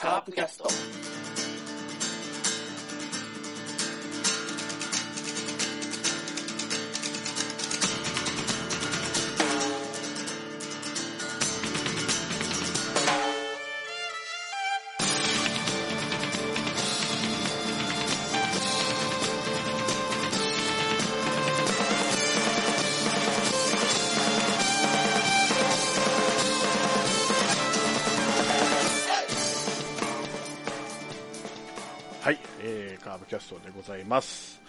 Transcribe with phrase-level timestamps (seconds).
[0.00, 1.59] カープキャスト。
[34.10, 34.60] ます。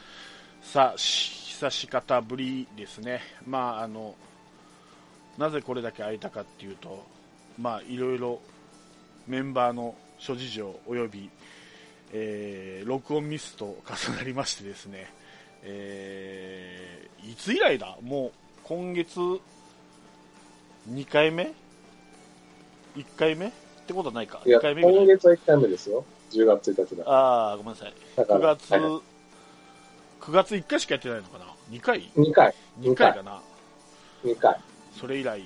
[0.62, 3.22] さあ、し久しかたぶりですね。
[3.45, 4.13] まあ、あの、
[5.40, 7.04] なぜこれだけ空いたかっていうと、
[7.59, 8.40] まあ、いろいろ
[9.27, 11.30] メンバーの諸事情および、
[12.13, 15.12] えー、録音ミスと重なりましてですね、
[15.63, 17.98] えー、いつ以来だ？
[18.04, 18.32] もう
[18.63, 19.20] 今月
[20.88, 21.52] 2回目
[22.96, 23.48] ?1 回目？
[23.48, 23.52] っ
[23.87, 26.05] てことはないかいや、1回目今月は1回目ですよ。
[26.32, 27.04] 10月1日だ。
[27.08, 27.93] ああ、ごめんなさい。
[28.18, 29.10] 9だから、月、はい
[30.22, 33.41] 9月1回しかやってないのかな ?2 回？2回、?2 回かな
[34.24, 34.55] ？2回。
[35.00, 35.44] それ以来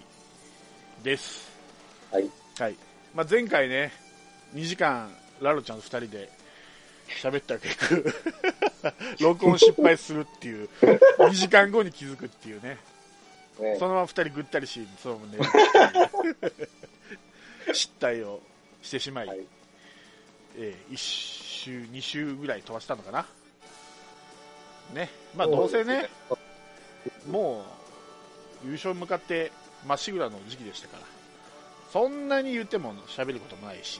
[1.01, 1.49] です。
[2.11, 2.29] はい。
[2.59, 2.75] はい。
[3.13, 3.93] まあ、前回ね、
[4.53, 5.09] 2時間、
[5.39, 6.29] ラロちゃんと2人で
[7.21, 10.69] 喋った結果、 録音失敗するっていう、
[11.19, 12.77] 2時間後に気づくっていうね、
[13.57, 15.37] ねそのまま2人ぐったりし、そのまま寝
[16.49, 16.69] る
[17.73, 18.41] 失態を
[18.81, 19.39] してしまい、はい。
[20.57, 23.25] えー、1週、2週ぐらい飛ばしたのかな？
[24.93, 25.09] ね。
[25.35, 26.09] まあ、どうせね、
[27.29, 27.65] も
[28.63, 29.51] う優勝に向かって
[29.85, 31.03] まっしぐらの時期でしたから、
[31.91, 33.99] そんなに言っても喋ることもないし、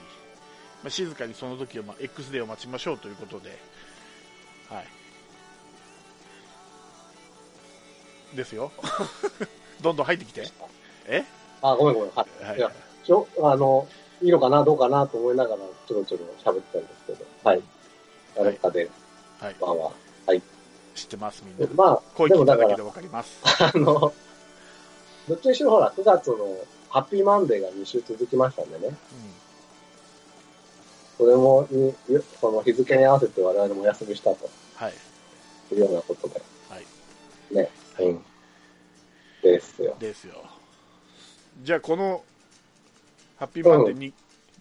[0.82, 3.58] まあ、静かにその時を、まあ、X デーを待ちましょうということで、
[4.68, 4.86] はい。
[8.36, 8.72] ですよ。
[9.80, 10.48] どんどん入ってきて。
[11.06, 11.24] え？
[11.62, 12.10] あ、ごめんごめん。
[12.10, 12.44] はい。
[12.44, 12.72] はいいや、
[13.04, 13.86] ちょ、あの、
[14.20, 17.62] いいのかな、どうかなと思いながら、ちょろちょろ喋ってたんですけど、はい。
[18.34, 18.90] 誰かで、
[19.40, 19.56] はい。
[19.60, 19.92] まあま
[20.96, 21.68] 知ってます、みんあ。
[21.68, 21.74] な。
[21.74, 23.40] まあ、声でもだから聞いただけで、わかります。
[23.62, 24.12] あの、
[25.28, 26.36] どっちにしろほら、9月の
[26.88, 28.94] ハッピーマンデーが2週続きましたんでね、う
[31.18, 31.94] それもに、
[32.40, 34.48] その日付に合わせて我々もお休みしたとん。
[34.74, 34.94] はい。
[35.74, 36.86] いうようなことで、はい。
[37.54, 37.70] ね。
[37.94, 38.24] はいうん。
[39.42, 39.96] ですよ。
[39.98, 40.44] ですよ。
[41.62, 42.22] じゃあ、この、
[43.38, 44.12] ハッピーマンデーに、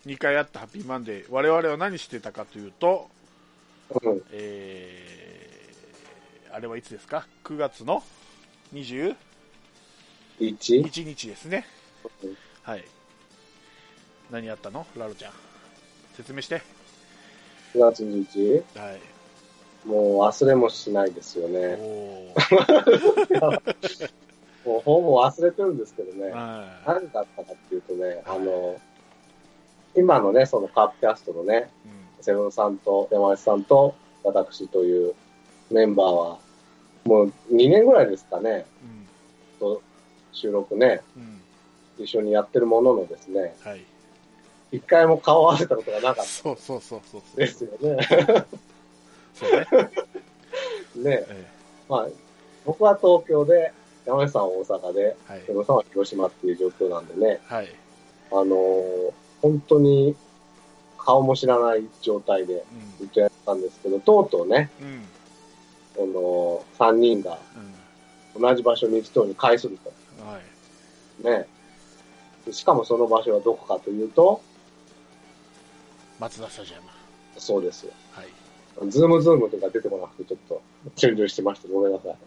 [0.05, 3.09] 2回あったハッピーマンデー、我々は何してたかというと、
[4.01, 4.21] うん。
[4.31, 5.34] えー、
[6.55, 8.01] あれはいつですか ?9 月の
[8.73, 9.13] 21
[10.39, 11.03] 1?
[11.03, 11.65] 日ですね
[12.23, 12.37] うん。
[12.63, 12.85] はい。
[14.31, 14.87] 何やったの？
[14.95, 15.33] ラロちゃん。
[16.15, 16.61] 説明して。
[17.73, 18.63] 9月 21?
[18.79, 18.99] はい。
[19.85, 21.59] もう忘れもしないですよおね。
[21.59, 22.29] ー。
[24.65, 26.29] もうほぼ忘れてるんですけどね。
[26.29, 28.79] は何だったかっていうとね、あの、
[29.93, 31.89] 今のね、そのカープキャストのね、い。
[31.89, 33.93] うんセブンさんと山内さんと
[34.23, 35.13] 私という
[35.69, 36.44] メンバーは、
[37.05, 38.65] もう2年ぐらいですかね、
[39.59, 39.81] と
[40.33, 41.21] 収録ね、うん。
[41.21, 41.25] う
[42.01, 42.03] ん。
[42.03, 43.83] 一緒にやってるもののですね、はい。
[44.71, 48.07] 一回も顔を合わせたことがなかっそうそうそうそうたですよね。
[49.33, 49.67] そうね。
[50.95, 51.47] ね、え
[51.87, 52.07] まあ、
[52.65, 53.71] 僕は東京で、
[54.05, 55.53] 山内さんは大阪で、えはいセ。
[55.53, 57.69] ブンさんは広島っていう状況なんでね、はい。
[58.31, 59.11] あのー
[59.41, 60.15] 本当に
[60.97, 62.63] 顔も知らない状態でう
[62.97, 64.83] ずっとやってたんですけど、とうとうね、ん。
[64.83, 65.01] うん。
[65.95, 68.41] この3人がうん。
[68.41, 69.77] 同じ場所に一堂に会する
[70.25, 71.23] はい。
[71.23, 71.29] と。
[71.29, 71.47] ね。
[72.51, 74.41] しかもその場所はどこかというと、
[76.19, 76.83] マツダスタジアム。
[77.37, 77.91] そうですよ。
[78.11, 78.89] はい。
[78.89, 80.61] Zoom-Zoom とか出てこなくてちょっと
[80.95, 81.67] 順々してました。
[81.69, 82.17] ごめんなさい。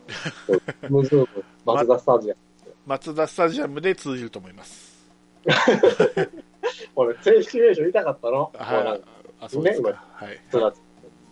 [0.46, 1.28] Zoom-Zoom、
[1.66, 2.40] マツダスタジアム。
[2.86, 5.06] マツダスタジアムで通じると思います。
[6.94, 9.08] これ、正式名称言いたかったのもうなんはいか。
[9.40, 9.90] あ、そうですか。
[9.90, 10.40] ねはい。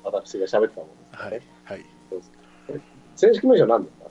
[0.04, 0.94] 私が喋ってたもんね。。
[1.12, 1.42] はい。
[3.14, 4.10] 正式名称何ですか？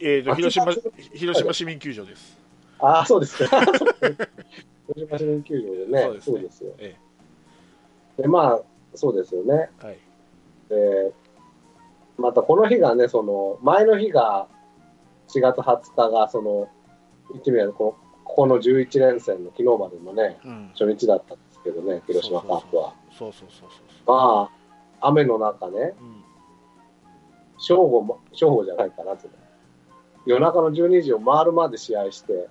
[0.00, 0.72] えっと、広島
[1.12, 2.38] 広島市民球場です。
[2.80, 3.60] ああ、そうですか。
[3.60, 4.18] 広
[4.96, 6.02] 島市民球場でね。
[6.02, 6.74] そうですねそうですよ。
[6.78, 6.96] え
[8.18, 8.62] で、まあ、
[8.94, 9.70] そうですよね。
[9.82, 9.86] え。
[9.86, 9.98] はい。
[10.68, 11.12] で、
[12.16, 14.48] またこの日がね、その、前の日が
[15.28, 16.68] 4月20日が、その、
[17.32, 17.92] 言ってみればこの、
[18.24, 20.70] ここの11連戦の昨日までのね、うん。
[20.72, 22.94] 初日だったんですけどね、広島カープは。
[23.12, 24.50] そうそうそうそうま
[25.00, 25.94] あ、雨の中ね。
[26.00, 26.24] うん。
[27.58, 29.28] 正午も、正午じゃないかなって。
[30.26, 32.48] 夜中の12時を回るまで試合して、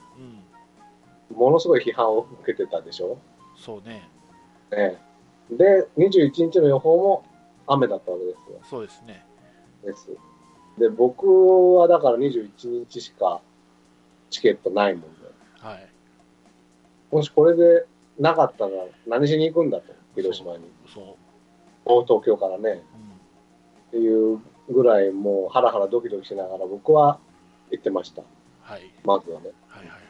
[1.32, 1.38] うん。
[1.38, 3.18] ものすごい批判を受けてたでしょ？
[3.56, 4.10] そうね。
[4.72, 4.98] ね、
[5.50, 7.26] で、21日の予報も
[7.68, 8.60] 雨だったわけですよ。
[8.64, 9.26] そうですね。
[9.84, 10.10] です。
[10.78, 13.42] で、僕はだから21日しか
[14.30, 15.08] チケットないもんで。
[15.60, 15.88] はい。
[17.12, 17.86] もしこれで
[18.20, 18.72] なかったら
[19.08, 20.70] 何しに行くんだと、広島に。
[20.94, 21.16] そ
[21.86, 22.70] 大東京からね。
[22.70, 22.82] う、うん
[23.88, 27.20] っていうぐらいもうハラハラドキドキしながら僕は
[27.72, 28.24] 行ってました。
[28.62, 28.82] はい。
[29.04, 29.52] まずはね。
[29.68, 30.02] はいはいはい。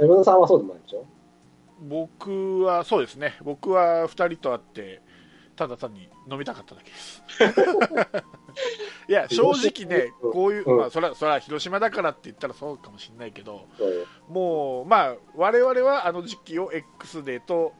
[0.00, 1.04] エブンさんはそうでもないでしょ？
[1.88, 3.36] 僕はそうですね。
[3.42, 5.00] 僕は2人と会って
[5.56, 7.22] ただ単に飲みたかっただけです。
[9.08, 10.32] いや正直ねうん。
[10.32, 10.78] こういう、うん。
[10.78, 13.66] まあ、それはそれは広島だからって言ったらそうかもしれないけど
[14.28, 17.72] もうまあ我々はあの時期を X デーと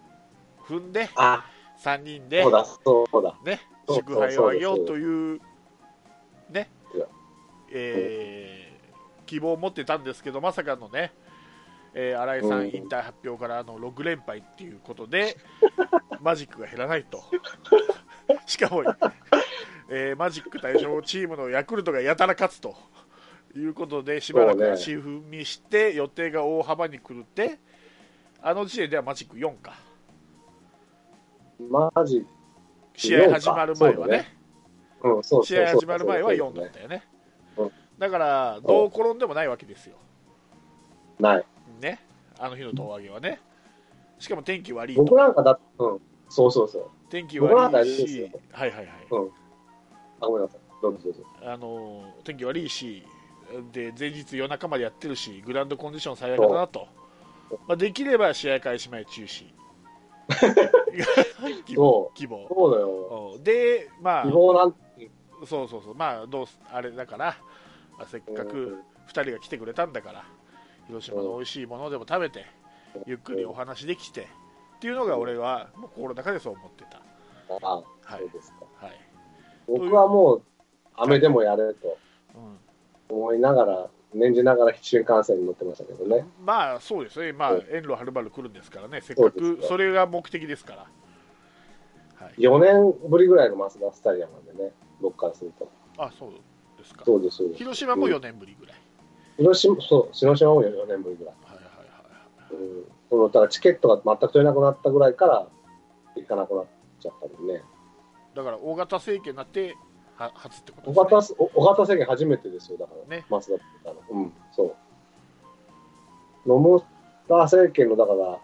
[0.68, 1.44] 踏んであ、
[1.82, 3.34] 3人でそうだ、そうだ。
[3.44, 5.40] ね祝杯をあげようという
[7.78, 8.76] えー
[9.26, 11.12] 希望を持ってたんですけどまさかのね、
[11.94, 12.66] えー新井さうん。
[12.66, 15.36] ん引退発表からあの6連敗っていうことで
[16.22, 17.24] マジックが減らないと。
[18.46, 18.84] しかも、
[19.90, 22.76] えーマジック対象チームのヤクルトがやたら勝つと。
[23.56, 27.58] いうことでしばらく足踏みして予定が大幅に狂って
[28.42, 29.74] あの時点ではマジック4か。
[31.70, 32.24] マジ、
[32.94, 34.36] 試合始まる前はね。
[35.42, 37.02] 試合始まる前は4だったよね。
[37.10, 37.15] うん
[37.98, 39.96] だからどう転んでもないわけですよ。
[41.18, 41.44] ない。
[41.80, 42.00] ね。
[42.38, 43.40] あの日の胴上げはね。
[44.18, 45.02] しかも天気悪いと。
[45.04, 46.90] 僕なんかだ、うん、そうそうそう。
[47.10, 48.30] 天気悪いし。
[48.52, 48.86] はいはいはい。
[50.20, 50.60] あ、ごめんなさい。
[50.82, 51.22] どうぞどうぞ。
[51.42, 53.02] あの天気悪いし
[53.72, 56.88] で前日夜中までやってるしグラウンドコンディション最悪だなと、
[57.66, 59.46] まあ、できれば試合開始前中止。
[61.64, 63.34] 希望希望そうだよ。
[63.36, 63.44] うん。
[63.44, 64.78] でまあ希望なんて、
[65.46, 65.94] そうそうそう。
[65.94, 67.36] まあどうすあれだから、
[67.98, 70.24] まあせっかくうん2人が来てくれたんだから
[70.88, 72.44] 広島の美味しいものでも食べて
[73.06, 74.28] ゆっくりお話できて
[74.76, 77.00] っていうのが俺はもう心の中でそう思ってた。
[77.62, 78.20] あ、はい。
[78.20, 78.58] そうですか。
[78.80, 79.00] はい、
[79.66, 80.42] 僕はもう、
[80.96, 81.96] 雨でもやれと
[82.34, 86.26] うん、思いながら、念じながら新幹線に乗ってましたけどね。
[86.44, 87.32] まあそうですね。
[87.32, 87.60] まあうん。
[87.70, 89.00] 遠路はるばる来るんですからね。
[89.00, 90.86] せっかくそれが目的ですから。
[92.16, 92.34] はい。
[92.38, 95.68] 4年ぶりぐらいのマツダスタジアムなんでね、僕からすると。
[95.96, 96.32] あそう
[96.86, 97.04] ですか？
[97.04, 97.54] そうです。
[97.54, 98.76] 広島も4年ぶりぐらい、
[99.36, 101.34] 広島、そう、広島も4年ぶりぐらい。
[101.44, 101.70] はいはいは
[102.50, 102.84] いはいうん。
[103.10, 105.46] その、だからチケットが全く取れなくなったぐらいから、
[106.16, 106.66] 行かなくなっ
[107.00, 107.62] ちゃったもんね。
[108.34, 109.76] だから大型政権になって
[110.16, 114.00] は初ってこと小ですね型、お小型制限初めてですよ、だから、ねマツダったの。
[114.10, 116.48] うん、そう。
[116.48, 116.84] 野村
[117.28, 118.38] 政権の、だから、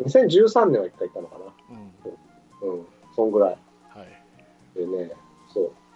[0.00, 1.36] 2013年は一回行ったのか
[1.70, 1.76] うん
[2.66, 2.72] な。
[2.74, 3.58] うん、そんぐらい
[3.88, 5.12] はいでね。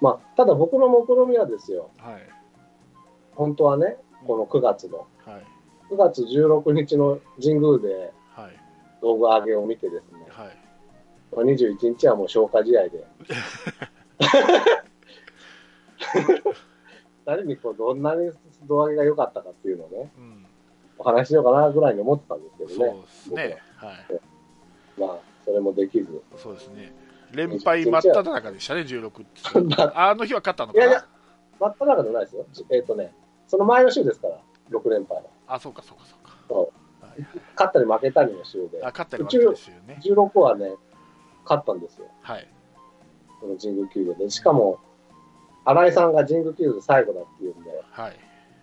[0.01, 2.23] まあ、ただ僕の目論みはですよ、はい。
[3.35, 3.97] 本当はね、
[4.27, 5.45] この9月の、はい。
[5.91, 8.53] 9月16日の神宮ではい。
[9.01, 10.57] 動画上げを見てですね、はい。
[11.35, 13.05] まあ、21日はもう消化試合で。
[17.25, 18.31] 誰にこうどんなに
[18.67, 20.47] 胴上げが良かったかっていうのをね、うん。
[20.99, 23.59] お話ししようかなぐらいに思ってたんですけどそうね、ですね。
[23.77, 25.01] はい。
[25.01, 26.23] まあ、それもできず。
[26.37, 26.93] そうですね
[27.33, 31.05] 連敗真っ只中でしたね16ってあの日は勝ったのいやいや、
[31.61, 32.47] 真っ只中でもないですよ。
[32.53, 33.13] じえっ、とね、
[33.47, 34.39] その前の週ですから、
[34.71, 35.25] 6連敗は。
[35.47, 36.37] あそうかそうかそうか。
[36.49, 36.73] そ
[37.03, 37.05] う。
[37.05, 37.27] はい。
[37.57, 38.83] 勝ったり負けたりの週で。
[38.83, 40.73] あ、勝ったり負けたりですよね16はね、
[41.45, 42.49] 勝ったんですよ、はい。
[43.41, 44.31] この神宮球場で。
[44.31, 44.79] しかも、
[45.65, 48.17] 新井さんが神宮球場で最後だっていうんで、はい、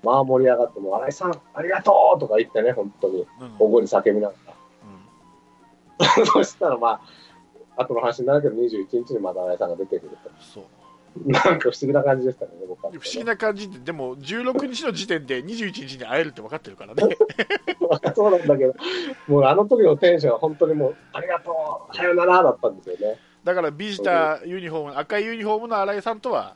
[0.03, 3.55] まあ盛り上がって、もう新井さん、ありがとうとか言ってね、本当に、うん。
[3.59, 6.19] 大声で叫びながうん。
[6.19, 6.25] ら。
[6.25, 7.01] そしたらまあ、
[7.77, 10.29] 後の話になるけど、21日にまた新井さんが出てくると。
[10.39, 10.63] そう。
[11.25, 17.15] なんか不思議な感じでしたね、僕は、不思議な感じででも16日の時点で21日に会えるって分かってるからね。
[18.13, 18.75] そうなんだけど、
[19.27, 23.17] もうあの時のテンションは本当にもう、ありがとう、さよならだったんですよね。
[23.45, 26.55] だからビジターユニフォーム赤いユニフォームの新井さんとは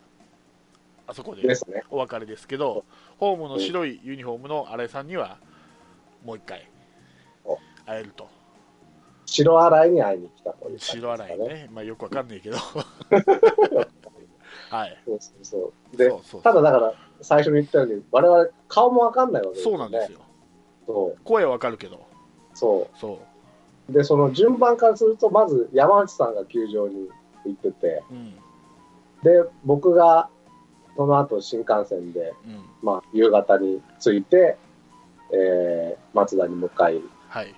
[1.05, 1.43] あそこで。
[1.91, 2.83] お別れですけど
[3.19, 5.37] ホームの白いユニフォームの新井さんには
[6.25, 6.67] もう一回
[7.45, 8.27] お会えると
[9.29, 11.39] 白洗いに会いに来たという感じですか白洗い。
[11.39, 12.57] ね、まあ、よくわかんないけど。
[14.69, 15.01] はい。
[15.05, 15.97] そうそうそう。
[15.97, 19.77] で、そうそうただだから、最初に言ったように、我々顔もわかんないわけですよ、ね。
[19.77, 20.19] そうなんですよ。
[20.87, 21.95] そ声はわかるけど。
[21.95, 21.99] う。
[22.53, 22.87] そ。
[22.95, 23.19] そ
[23.89, 23.93] う。
[23.93, 27.09] で、その順番からすると、まず山内さんが球場に
[27.45, 28.33] 行ってて、ううん。
[29.23, 30.29] で、僕が
[30.95, 32.63] その後新幹線で、うん。
[32.81, 34.57] まあ、夕方に着いて、
[35.31, 37.55] えー、松田に向かい、はい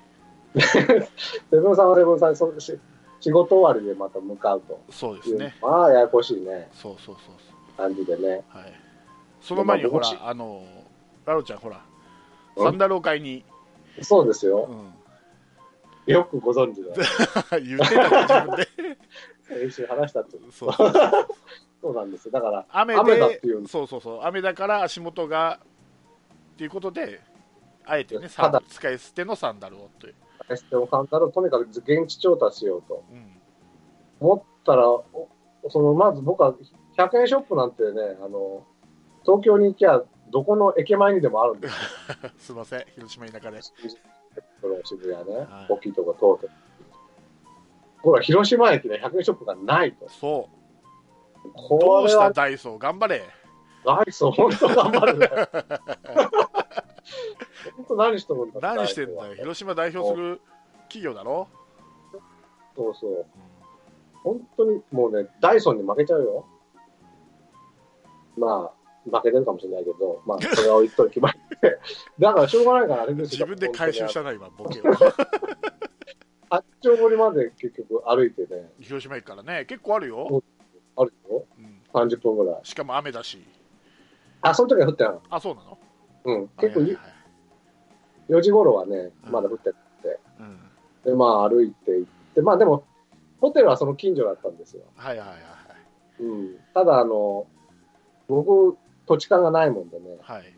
[0.59, 2.79] セブンさんはセブンさんにそし
[3.19, 4.79] 仕事終わりでまた向かうと。
[4.89, 5.55] そうですね。
[5.61, 7.77] まあ、ややこしいね、そうそうそうそう。
[7.77, 8.43] 感じでね。
[8.49, 8.73] はい。
[9.39, 10.63] その前にほらあの
[11.25, 11.81] ラロちゃんほら
[12.55, 12.63] うん？
[12.65, 13.43] サンダルを買いに、
[14.01, 14.67] そうですよ。
[16.07, 16.91] うん、よくご存知で。
[17.61, 18.67] 言ってたね自分で。
[19.69, 20.37] 先週話したって。
[20.51, 20.73] そう
[21.81, 22.31] そうなんですよ。
[22.31, 24.19] だから、雨で雨だっていうんそうそうそう。
[24.23, 25.59] 雨だから足元が
[26.53, 27.21] っていうことで
[27.85, 30.15] あえてね使い捨てのサンダルをという
[30.49, 33.03] エステもカンタルをとにかく現地調達しようと。
[33.11, 33.41] うん。
[34.19, 35.05] 思ったら、お
[35.69, 36.53] そのまず僕は
[36.97, 37.91] 100円ショップなんてね、
[38.23, 38.63] あの
[39.23, 41.71] 東京に行きゃ、どこの駅前にでもあるんです。
[41.71, 41.77] よ、
[42.37, 42.85] すいません。
[42.95, 43.61] 広島田舎で。
[44.83, 45.37] 渋谷ね。
[45.39, 46.55] はい、大きいとこ通って。
[48.01, 50.07] ほら、広島駅で100円ショップがないと。
[50.09, 50.49] そ
[51.43, 51.47] う。
[51.47, 52.77] どこれはうしたダイソー？
[52.77, 53.23] 頑張れ。
[53.85, 55.29] ダイソー、本当頑張るね。
[57.77, 60.41] 本当何しとるんだ何してんだよ広島代表する
[60.89, 61.47] 企業だろ、
[62.75, 63.25] そうそう。
[64.23, 66.45] 本当にもうね、ダイソンに負けちゃうよ。
[68.37, 71.79] まあ、負けてるかもしれないけど、まあ、 それは置いといて決まりで。
[72.19, 73.45] だからしょうがないからあれですよ。
[73.47, 74.83] 自分で回収したな今ボケを
[76.49, 80.43] 八丁堀まで結局歩いてね、広島駅からね結構あるよ、
[80.97, 81.45] あるよ。
[81.57, 82.59] うん、30分ぐらい。
[82.63, 83.41] しかも雨だし
[84.41, 85.71] あ、その時は降ってなかっあそうなの？
[85.71, 85.77] た。
[86.25, 86.47] うん。
[86.59, 87.11] 結構はいはいはい
[88.29, 89.75] 4時頃はね、うんまだ降ってて。
[90.39, 90.59] うん
[91.03, 92.85] で、まあ歩いて行って、まあでも、
[93.39, 94.83] ホテルはその近所だったんですよ。
[94.95, 95.37] はいはいはい
[96.23, 96.55] うん。
[96.73, 97.47] ただ、あの、
[98.27, 100.53] 僕、土地勘がないもんでね、はいはい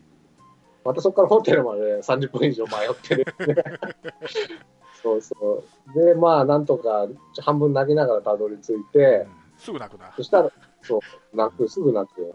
[0.84, 3.24] またそこからホテルまで30分以上迷ってる、
[5.02, 5.64] そうそ
[5.96, 5.98] う。
[5.98, 7.08] で、まあ、なんとか、
[7.40, 10.52] 半分泣きながらたどり着いて、うんすぐ泣くなそしたら、
[10.82, 12.34] そう、泣く、すぐ泣くよ。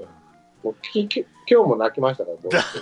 [0.63, 2.80] もうきき今日も泣きましたから、どうして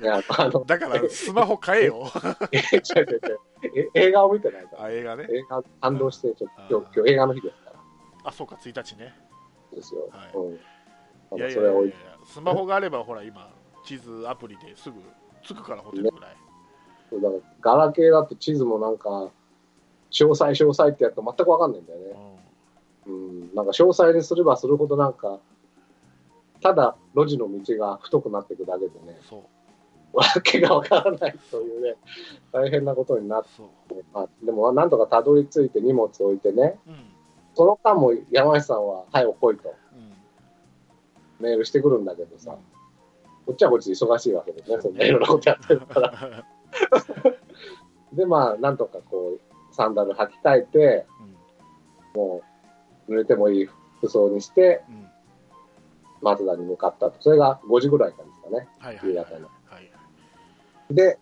[0.00, 2.10] いやあの、だからスマホ買えよ。
[2.50, 2.62] え違う
[2.98, 3.40] 違う違う。
[3.94, 4.84] え映画を見てないから。
[4.84, 5.26] あ映画ね。
[5.30, 7.76] 映画感動して、ちょっと今日、今日映画の日ですから。
[8.24, 9.14] あそうか1日ね。
[9.74, 10.08] ですよ。
[10.10, 10.30] はい。
[10.34, 10.54] うん。
[10.54, 10.58] い
[11.42, 11.96] あやいやいやいやのそれを置いて、
[12.26, 15.00] スマホがあればほら今地図アプリですぐ
[15.42, 16.36] 着くからホテルぐらい、
[17.20, 19.30] だから、ガラケーだと地図もなんか、
[20.10, 22.04] 詳細詳細ってやると全くわかんないんだよね。
[23.06, 25.40] うん、なんか詳細にすればするほどなんか、
[26.62, 29.42] ただ路地の道が太くなっていくだけでね、そう。
[30.16, 31.96] わけがわからないというね、
[32.52, 33.48] 大変なことになって、
[34.12, 36.96] まあ、でもなんとかたどり着いて荷物置いてね、うん。
[37.54, 39.74] その間も山下さんは、はい、お来いと
[41.40, 41.44] うん。
[41.44, 42.56] メールしてくるんだけどさ、
[43.46, 46.44] こっちはこっちで忙しいわけですね、そんないろんなことやってるから。
[48.12, 51.06] で、まあ、なんとかこう、サンダル履き替えて、
[52.14, 52.42] も
[53.08, 55.11] う、濡れてもいい服装にして、うんうん
[56.22, 57.16] 松田に向かったと。
[57.20, 58.68] それが5時ぐらいからですかね。
[58.78, 59.26] はいはいはい。
[59.28, 59.46] 夕方の。
[59.46, 59.92] はい
[60.90, 61.18] で、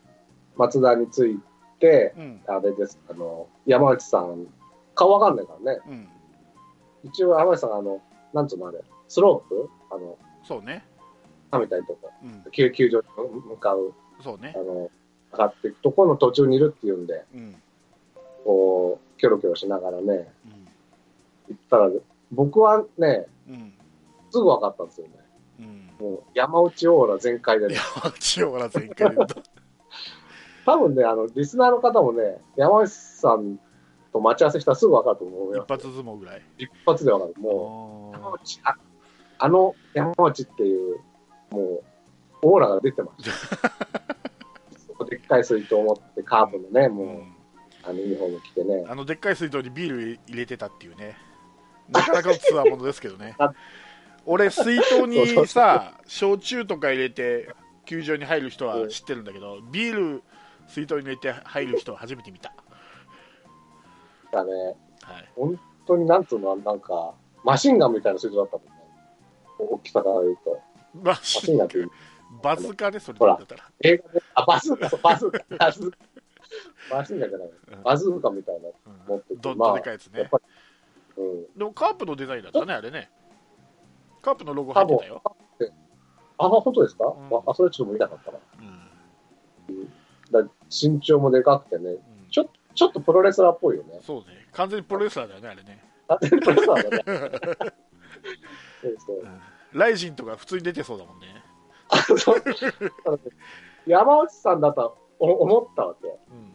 [0.56, 1.40] 松田に着い
[1.78, 2.40] て、うん。
[2.46, 4.46] あれです、あの、山内さん、
[4.94, 5.80] 顔わかんないからね。
[5.86, 6.08] うん。
[7.04, 8.02] 一応山内さんが、あの、
[8.32, 9.70] なんつうのあれ、スロープ？
[9.90, 10.84] あの、そうね。
[11.52, 12.44] みたいなとこ、うん。
[12.52, 14.52] 救急所に向かう、そうね。
[14.56, 14.90] あの、
[15.32, 17.54] 上がっていくところの途中にいるっていうんで、うん。
[18.44, 20.26] こう、キョロキョロしながらね、うん。
[21.48, 21.90] 行ったら、
[22.32, 23.72] 僕はね、うん
[24.30, 25.12] すぐ分かったんですよね。
[25.60, 27.76] うんもう、山内オーラ全開でね。
[28.16, 29.42] 一応ほら前回で言うと
[30.64, 33.58] 多分ね、あの、リスナーの方もね、山内さん
[34.12, 35.64] と待ち合わせしたらすぐ分かると思うよ。
[35.66, 36.42] 一発相撲ぐらい？
[36.58, 37.34] 一発で分かる。
[37.40, 38.76] もう、山あ内、あ
[39.38, 40.98] あの山内っていう、
[41.50, 41.82] もう、
[42.42, 45.04] オーラが出てました。
[45.06, 47.34] でっかい水筒を持って、カープのね、ーもう、うん
[47.82, 48.84] あの、ユニフォーム着てね。
[48.88, 51.16] あのでっかい水筒にビール入れてたっていうね
[51.88, 53.52] なかなかのツアーものですけどねあ
[54.26, 57.48] 俺水筒にさ焼酎とか入れて
[57.84, 60.22] 球場に入る人は知ってるんだけどビール
[60.68, 62.52] 水筒に入れて入る人は初めて見た
[64.32, 64.52] だね、
[65.02, 68.72] はい本当になんつうの、なんか、マシンガンみたいな水筒だったもんね。
[69.58, 70.60] 大きさから言うと。
[70.94, 71.90] ママシンガンっていう
[72.42, 75.96] バズかねそれだったら映画で、あ、バズーカ、バズーカ、バズーカ。
[76.96, 77.48] マシンガンじゃない。
[77.84, 78.60] バズーカみたいな。
[79.08, 80.30] 持っててどんまあどでかいやつね
[81.16, 81.58] うん。
[81.58, 83.10] でもカープのデザインだったねあれね
[84.22, 85.22] カープのロゴ入ってたよ、
[86.40, 87.10] あ、本当ですか、ん。
[87.46, 88.38] あ、それちょっと見たかったな。
[89.68, 90.46] うん。
[90.46, 92.00] だ身長もでかくてね、うん。
[92.30, 94.00] ちょちょっとプロレスラーっぽいよね。
[94.02, 94.26] そうね。
[94.52, 95.84] 完全にプロレスラーだよねあれね。
[96.08, 97.02] 完全にプロレスラーだね。
[98.80, 99.28] そうそう。
[99.72, 101.26] ライジンとか普通に出てそうだもんね。
[101.88, 102.42] あそう。
[103.86, 106.08] 山内さんだとお思ったわけ。
[106.08, 106.54] うん。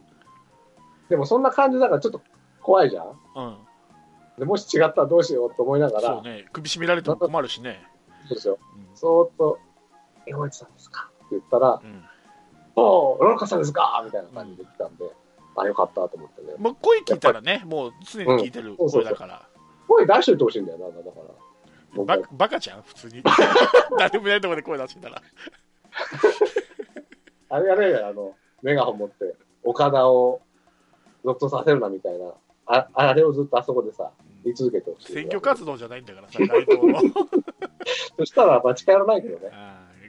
[1.08, 2.20] でもそんな感じだからちょっと
[2.60, 3.20] 怖いじゃん。
[3.36, 3.65] うん
[4.38, 6.46] でもし違ったらどうしようと思いながら、そうね。
[6.52, 7.82] 首絞められても困るしね。
[8.28, 8.58] そうですよ。
[8.76, 8.86] うん。
[8.94, 9.58] そーっと、
[10.26, 11.08] 山内さんですか？
[11.08, 12.04] って言ったら、うん。
[12.76, 14.02] おお、ロロカさんですか？
[14.04, 15.04] みたいな感じで来たんで、
[15.56, 16.54] あ、よかったと思ってね。
[16.58, 19.48] もう声聞いたらねもう常に聞いてる声だから、
[19.88, 21.12] 声出しといてほしいんだよな、だから。
[21.94, 22.22] 僕バは。
[22.32, 22.82] バカじゃん？
[22.82, 23.22] 普通に。
[23.98, 25.22] 誰もいないところで声出してたら。
[27.48, 30.42] あれがね、あの、メガホン持って、岡田を
[31.24, 32.32] ゾッとさせるなみたいな、
[32.66, 34.10] ああれをずっとあそこでさ、
[34.44, 35.12] 言い続けてほしい。
[35.12, 37.00] 選挙活動じゃないんだからさ街頭の
[38.18, 39.50] そしたら間違いないけどね。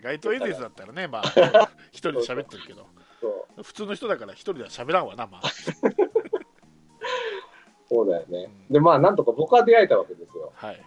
[0.04, 1.24] 街頭演説だったらねまあ
[1.92, 2.86] 一人で喋ってるけど
[3.20, 3.64] そう。
[3.64, 5.42] 普通の人だから一人では喋らんわな、まあ。
[7.90, 8.50] そうだよね。
[8.70, 10.52] うんで、まあ、なんとか僕は出会えたわけですよ。
[10.56, 10.82] はい。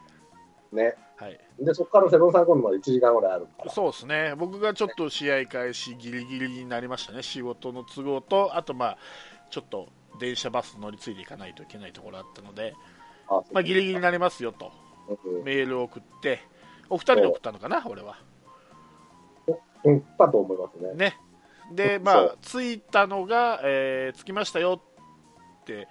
[0.73, 0.95] ね。
[1.17, 1.41] はい。
[1.59, 3.71] で、そこからセブンさん今度まで1時間ぐらいあるから。
[3.71, 8.99] そうですね、僕がちょっと試合開始ギリギリになりましたね、仕事の都合と、あと、まあ、
[9.51, 9.89] ちょっと
[10.21, 12.75] 電車、バス乗り継いでいかないといけないところあったので、
[13.29, 14.73] あまあ、ギリギリになりますよと。
[15.25, 15.45] うん。
[15.45, 16.41] メールを送って、
[16.89, 18.19] お二人で送ったのかな、俺は。
[19.83, 20.95] うん、だと思いますね。
[20.95, 21.17] ね。
[21.73, 24.83] で、まあ着いたのが、えー着きましたよ
[25.63, 25.89] って、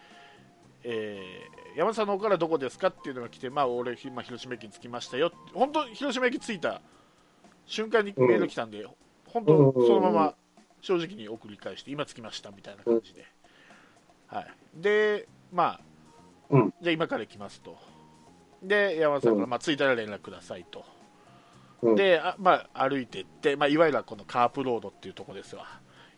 [0.83, 6.81] えー山田さんの方からどこですかっていうのが来て、まあ、俺、ひまあ、広島駅に着きましたよ、本当、広島駅着いた
[7.65, 8.85] 瞬間にメール来たんで、
[9.27, 10.35] 本当、そのまま
[10.81, 13.25] 正直に送り返して、今着きましたみたいな感じで。
[14.29, 15.81] はい、で、まあ、
[16.49, 17.77] うんじゃあ今から行きますと。
[18.63, 20.83] で、山田さんから、うんまあ、着いたら連絡くださいと。
[21.81, 25.65] うんで、あまあ、歩いてって、まあ、いわゆるこのカープロードっていうところですわ。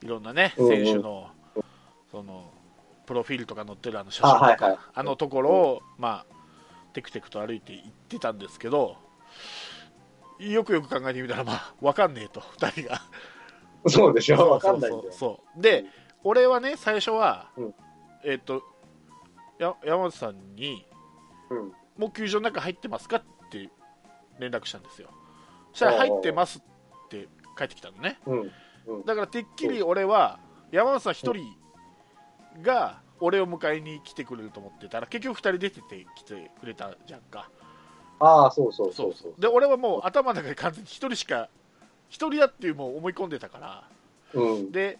[0.02, 1.30] いろんなね、選手の、
[2.12, 2.52] その、
[3.06, 6.36] プロフィールとか載ってるあの写真とか、あ,、あはいはいのところを、まあ、
[6.94, 8.98] テクテクと歩いて行ってたんですけど、
[10.40, 13.02] よくよく考えてみたら、まあ、わかんねえと、二人が。
[13.88, 14.92] そうでしょわかんない。
[15.12, 15.86] そうで、
[16.24, 17.76] 俺はね、最初は、うん
[18.24, 18.64] えっ、と、
[19.58, 20.86] や山本さんに、
[21.50, 21.72] うん。
[21.98, 23.70] もう球場の中入ってますかって
[24.40, 25.10] 連絡したんですよ。
[25.72, 28.20] そしたら入ってますって帰ってきたのね。
[28.26, 29.06] うん。
[29.06, 30.40] だからてっきり俺は
[30.72, 31.56] 山本さん一人
[32.62, 37.50] が俺を迎えに来てくれると思ってたら結局二人出てて来てくれたじゃんか。
[38.20, 39.34] ああ、そうそうそそううそう。
[39.40, 41.50] で俺はもう頭の中で完全に一人しか
[42.10, 43.84] 一人だっていうもう思い込んでたから。
[44.34, 44.72] うん。
[44.72, 44.98] で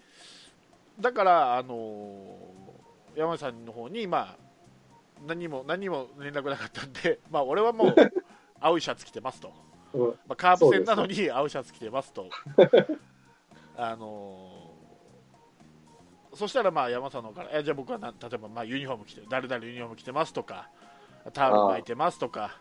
[1.00, 2.61] だからあのー
[3.16, 4.38] 山本さんの方にまあ
[5.26, 7.96] 何も何も連絡なかったんで、まあ俺はもう
[8.60, 9.52] 青いシャツ着てますと。
[9.94, 10.08] うん。
[10.08, 12.30] まあ、カープ戦なのに青いシャツ着てますと、
[13.76, 14.62] あのー
[16.34, 20.70] そしたらまあ山さんの方から、えじゃあ僕はな例えばまあユニフォーム着て、誰々ユニフォーム着てますとか、
[21.34, 22.52] タオル巻いてますとか、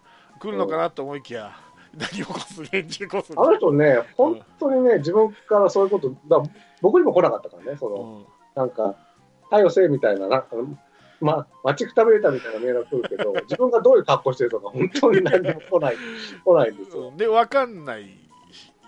[0.40, 1.52] 来るのかなと思いきや、
[1.94, 2.62] 何をこす、
[3.08, 6.42] こす、あの人ね、本当にね、自分からそういうこと、だ
[6.80, 8.26] 僕にも来なかったからね、その、うん。
[8.54, 8.96] なんか、
[9.50, 10.48] はよせみたいな、なんか、
[11.20, 15.96] ま、待ちくたびれたみたいなメールが来るけど、 自分がどういう格好してるとか、本当に何も来ない、
[16.44, 17.12] 来ないんですよ。
[17.16, 18.06] で、分かんない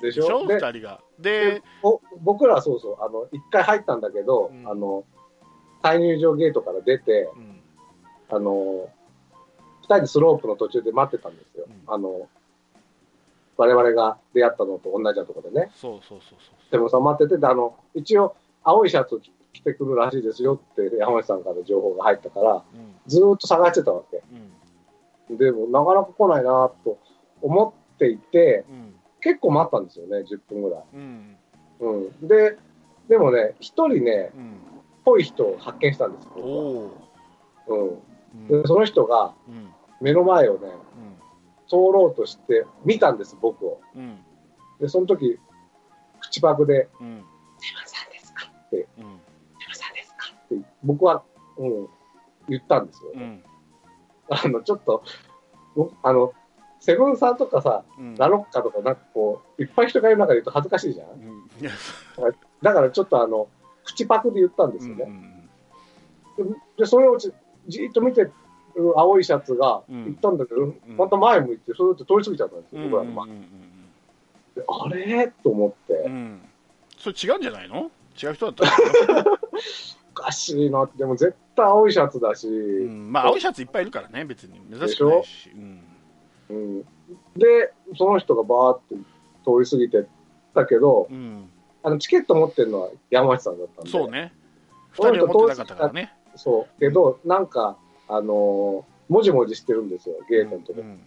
[0.01, 1.01] ででしょ、で2人が。
[1.19, 5.05] で、ぼ僕らはそうそう、あの、一回入ったんだけど、うんあの、
[5.83, 7.61] 再入場ゲートから出て、うん
[8.31, 8.89] あの、
[9.83, 11.67] 二人でスロープの途中で待ってたんですよ。
[11.69, 12.29] うんあの、
[13.59, 15.71] 我々が出会ったのと同じようなところでね。
[15.75, 16.39] そうそうそう
[16.71, 19.21] でもさ、待ってて、であの、一応、青いシャツ
[19.53, 22.81] 着てくるらしいですよって山内さんから情報が入ったから、そう。
[22.81, 24.23] うんずーっと探してたわけ。
[25.31, 26.99] うんでも、なかなか来ないなと
[27.41, 30.83] 思っていて、うん結構待ったんですよね、10分ぐらい。
[30.95, 31.37] うん
[31.81, 32.27] うん。
[32.29, 32.59] で、
[33.09, 34.57] でもね、一人ね、うん
[35.05, 36.33] ぽい人を発見したんですよ。
[37.69, 37.89] うん。
[37.89, 37.93] う
[38.45, 40.69] んで、その人がうん目の前をね、
[41.69, 43.81] 通ろうとして見たんです、僕を。
[43.95, 44.19] うん
[44.81, 45.39] で、その時、
[46.21, 47.25] 口パクで、うん
[47.87, 48.51] さんですか？
[48.67, 49.21] って、セうん
[50.83, 51.23] 僕は、
[51.59, 51.89] うん、
[52.49, 53.13] 言ったんですよ。
[53.15, 53.43] うん。
[54.29, 55.03] あの、ちょっと、
[55.77, 56.33] 僕あの、
[56.81, 58.15] セブンさんとかさ、うん。
[58.17, 61.09] ラロッカとか、なんかこう、いっぱい人がいる中で言うと恥ずかしいじゃん。
[61.09, 61.49] うん。
[62.63, 63.49] だからちょっとあの、
[63.85, 65.07] 口パクで言ったんですよね。
[66.37, 66.45] で
[66.79, 67.33] で、それをじ
[67.69, 68.33] じーっと見てる
[68.97, 70.05] 青いシャツがうん。
[70.07, 70.75] 言ったんだけど、ん。
[70.97, 73.29] また前向いて、それで通り過ぎちゃったんですよ、うん僕らの前。
[74.69, 75.33] あれ？
[75.43, 76.13] と思って、うん。
[76.13, 76.49] うん
[76.99, 77.91] それ違うんじゃないの？
[78.23, 78.65] 違う人だった
[80.23, 80.89] ら、おかしいな。
[80.97, 84.61] でも絶対青いシャツだし、うん、まあ青いシャツいっぱいいるからね別に。
[84.71, 85.85] 珍しくないし、うん。
[86.51, 86.85] うん
[87.37, 88.95] で、その人がバーって
[89.45, 90.07] 通り過ぎてっ
[90.55, 91.49] たけど、うん、
[91.83, 94.33] あのチケット持ってるのは山内さんだったんで、そうね。
[94.95, 96.13] その人2人は持ってなかったからね。
[96.37, 96.81] そう。
[96.81, 97.77] けど、なんか、
[98.09, 101.01] あのーもじもじしてるんですよ、ゲートのとこ、うん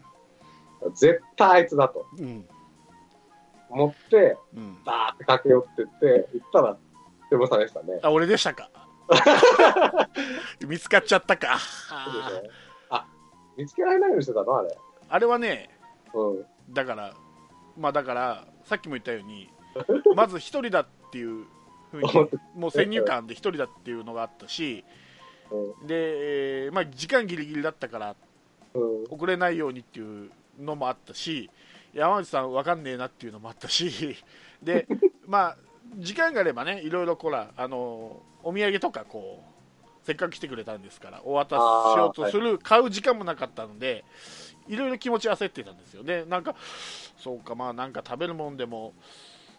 [0.94, 2.06] 絶対あいつだと。
[2.20, 2.46] うん。
[3.70, 4.78] 思って、うん。
[4.86, 6.78] バーって駆け寄ってって、行ったら、
[7.32, 8.00] セブンさんでしたね。
[8.04, 8.70] あ俺でしたか
[10.68, 12.52] 見つかっちゃったかそうでしょ
[12.90, 13.06] あ、
[13.58, 14.58] 見つけられないようにしてたの？
[14.58, 14.78] あれ。
[15.10, 15.70] あれはね
[16.14, 16.46] うん。
[16.74, 17.14] だから
[17.78, 19.50] まあだからさっきも言ったように
[20.16, 21.46] まず一人だっていう
[21.92, 22.08] ふうに
[22.56, 24.84] もう先入観で一人だっていうのがあったし
[25.52, 25.88] うん。
[25.88, 28.16] で、えーまあ、時間ギリギリだったから
[28.74, 29.04] うん。
[29.10, 31.50] 遅れないようにっていうのもあったし
[31.94, 34.18] 山内さん分かんねえなっていうのもあったし
[34.62, 34.88] で
[35.28, 35.58] まあ
[35.98, 44.06] 時間があればねいろいろこらあのお土産とかこうせっかく来てくれたんですからお渡ししようとする、買う時間もなかったので
[44.68, 46.56] いろいろ気持ち焦ってたんですよでなんか
[47.18, 48.94] そうかまあなんか食べるもんでも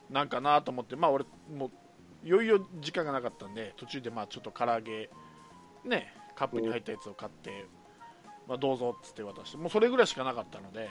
[0.09, 1.71] なんかなと思ってまあ俺も
[2.25, 5.11] いよいよ時間がなかったんで途中でまあちょっと唐揚げ
[5.85, 7.67] ねカップに入ったやつを買って、
[8.47, 10.89] まあ、どうぞっつって渡してもうそれぐらいしかなかったので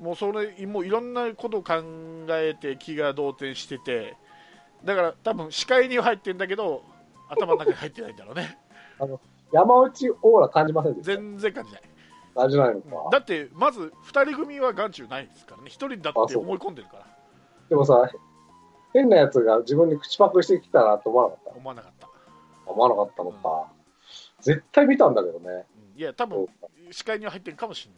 [0.00, 1.82] もうそれもういろんなことを考
[2.30, 4.16] えて気が動転してて
[4.84, 6.82] だから多分視界には入ってるんだけど
[7.28, 8.58] 頭の中に入ってないんだろうね。
[9.52, 11.12] 山内オーラ感じませんでした？
[11.16, 11.82] 全然感じない。
[12.34, 13.10] 感じないのか？
[13.12, 15.68] だってまず2人組は眼中ないですからね。
[15.68, 17.06] 1人だって思い込んでるから。
[17.68, 18.10] でもさ、
[18.92, 22.12] 変なやつが自分に口パクしてきたなと思わなかっ思わなかった、た。
[22.66, 23.66] 思わなかったのか。
[24.40, 25.66] 絶対見たんだけどね。
[25.94, 26.00] うん。
[26.00, 26.46] いや多分
[26.90, 27.88] 視界には入ってるかもし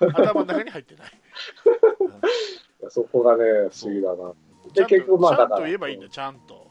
[0.00, 0.14] れない。
[0.14, 1.06] 頭の中に入ってない。
[2.80, 4.32] いやそこがね、不思議だな。
[4.74, 6.70] ちゃんと結局まあちゃんと言えばいいんだよちゃんと。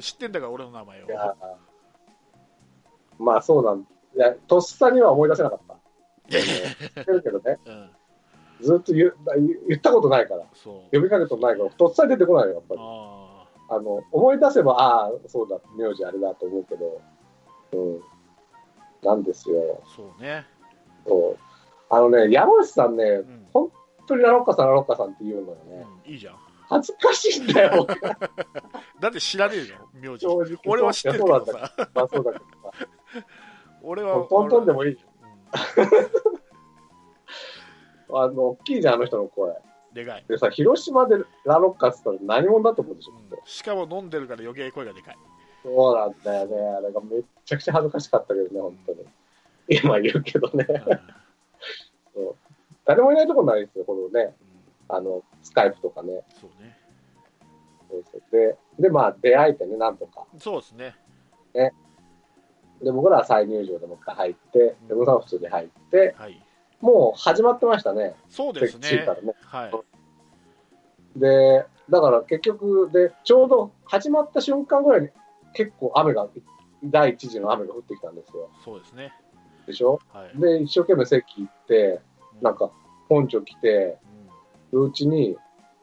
[0.00, 1.06] 知ってんだから俺の名前を。
[3.18, 5.76] まあそうなんいや、とっさには思い出せなかった。
[6.28, 7.90] 知ってるけどね、うん。
[8.60, 9.16] ずっと言う
[9.68, 12.80] 言ったことないから、呼びかけたことないから、とっさに出てこないよ、やっぱり。
[12.82, 17.00] ああの、思い出せば、ああ、そうだ、名字あれだと思うけど、
[17.72, 18.00] うん。
[19.02, 19.80] なんですよ。
[19.82, 20.46] あそうね、
[21.06, 21.38] そう。
[21.88, 23.46] あのね、山内さんね、うん。
[23.52, 23.72] 本
[24.06, 25.86] 当にラロッカさん、ラロッカさんって言うのよね。
[26.04, 26.36] うんいいじゃん
[26.72, 28.00] 恥ずかしいんだよ、僕
[29.00, 30.26] だって知らねえじゃん名字。
[30.66, 32.86] 俺は知ってるけどさ まあそうだけどさ。
[33.82, 34.92] 俺はトントンでもいい。
[34.92, 34.98] うん
[38.14, 39.54] あの、大きいじゃん、あの人の声。
[39.94, 45.18] でかい、でさ、広島でラロッカって言ったら何者だってことでしょ、うんしかも飲んでるから余計声がでかい
[45.62, 46.56] そうなんだよね。
[46.78, 48.98] あれがめっちゃくちゃ恥ずかしかったけどね、本当に。
[49.68, 50.66] 今言うけどね。
[52.14, 52.30] うん
[52.84, 54.34] 誰もいないとこないですよ、このね、
[54.90, 56.22] うんあの、スカイプとかね。
[56.40, 56.76] そうね。
[57.90, 58.22] そうそう。
[58.30, 60.26] で、で、まあ、出会えてね、なんとか。
[60.38, 60.94] そうですね。
[62.82, 66.42] で、僕らは再入場でもう一回入って、で、ムさんは普通に入って、はい。
[66.80, 68.88] もう始まってましたね、そうですね。
[68.88, 69.34] 着いたらね。
[69.40, 71.20] はい。
[71.20, 75.10] で、だから結局、で、ちょうど始まった瞬間ぐらいに
[75.52, 76.28] 結構雨が、
[76.82, 78.50] 第一次の雨が降ってきたんですよ。
[78.64, 79.12] そうですね。
[79.66, 80.00] でしょ？
[80.12, 80.40] はい。
[80.40, 82.00] で、一生懸命席行って、
[82.40, 82.72] うなんか、
[83.08, 83.96] ポンチョ着て、
[84.80, 85.36] うちに、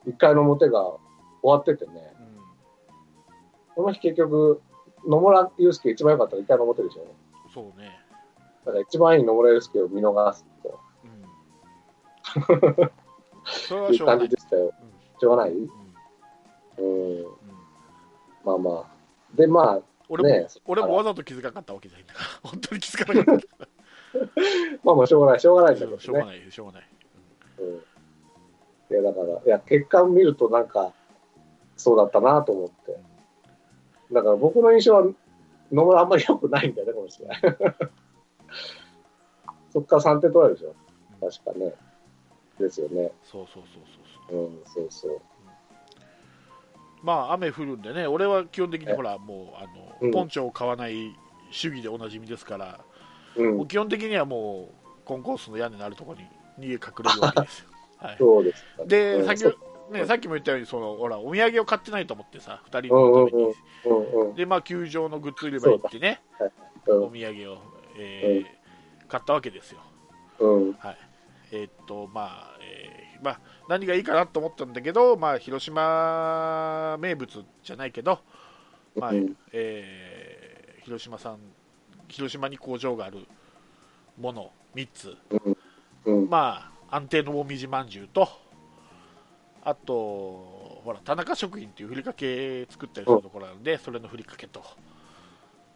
[0.06, 1.00] 一回の表が終
[1.44, 2.30] わっててね、うん
[3.76, 4.62] この日結局、
[5.08, 7.08] 野村祐介一番良かったら一回の表でしょ。
[7.54, 7.98] そうね
[8.66, 11.08] だから一番いい野村祐介を見逃すとう
[12.56, 12.92] ん
[13.46, 14.66] それはいう感しょうがないじでしたよ。
[14.66, 15.70] うんしょうがないうん
[16.78, 17.18] うん。
[17.20, 17.26] うん
[18.44, 19.36] まあまあ。
[19.36, 23.68] で、まあ、俺も、ね俺もわざと気づかなかったわけじゃないんだから、本当に気づかなかった。
[24.84, 26.04] まあまあしょうがない、しょうがないんだけどね。
[26.04, 26.99] しょうがない、しょうがない。
[28.90, 28.96] うん。
[28.96, 30.94] いや、だから、いや、結果を見るとなんか、
[31.78, 33.00] そうだったなと思って。
[34.12, 35.04] だから僕の印象は、
[35.72, 37.30] 野村あんまり良くないんだよね、この試合。
[39.72, 40.70] そっから3点取られるでしょ。
[40.70, 41.74] うん確かね。
[42.60, 43.12] ですよね。
[43.24, 43.84] そうそうそう
[44.30, 44.46] そうそう。
[44.46, 45.22] うん、そうそう。
[47.04, 51.16] まあ、雨降るんでね、俺は基本的にえほら、もう、あの、うんポンチョを買わない
[51.52, 52.80] 主義でおなじみですから、
[53.36, 57.69] うん基本的にはもう、コンコースの屋根のあるところに逃げ隠れるわけですよ。
[58.02, 58.16] はい。
[58.18, 59.44] そうですか、で、うんさっき、
[59.92, 63.56] ね、さっきも言ったように、その、ほら、お土産を買ってないと思ってさ、二人のために。
[63.86, 66.22] うんうんで、まあ、球場のグッズ売り場行ってね、
[66.88, 67.58] うんお土産を、
[67.98, 68.60] えー
[69.10, 69.80] 買ったわけですよ。
[70.40, 70.74] うん。
[70.74, 70.98] はい。
[71.52, 78.20] えーっと、まあ、えーまあ、何がいいかなと思ったんだけど、まあ、広島名物じゃないけど、
[78.96, 79.36] まあ、うん。
[79.52, 81.40] えー広島さん、
[82.08, 83.20] 広島に工場がある
[84.18, 85.18] もの3つ、
[86.06, 86.30] うん。
[86.30, 88.28] まあ、安定のもみじまんじゅうと、
[89.64, 89.94] あと、
[90.84, 94.64] ほら、田中食品っていうふりかけ作ったりするところなので、それのふりかけと、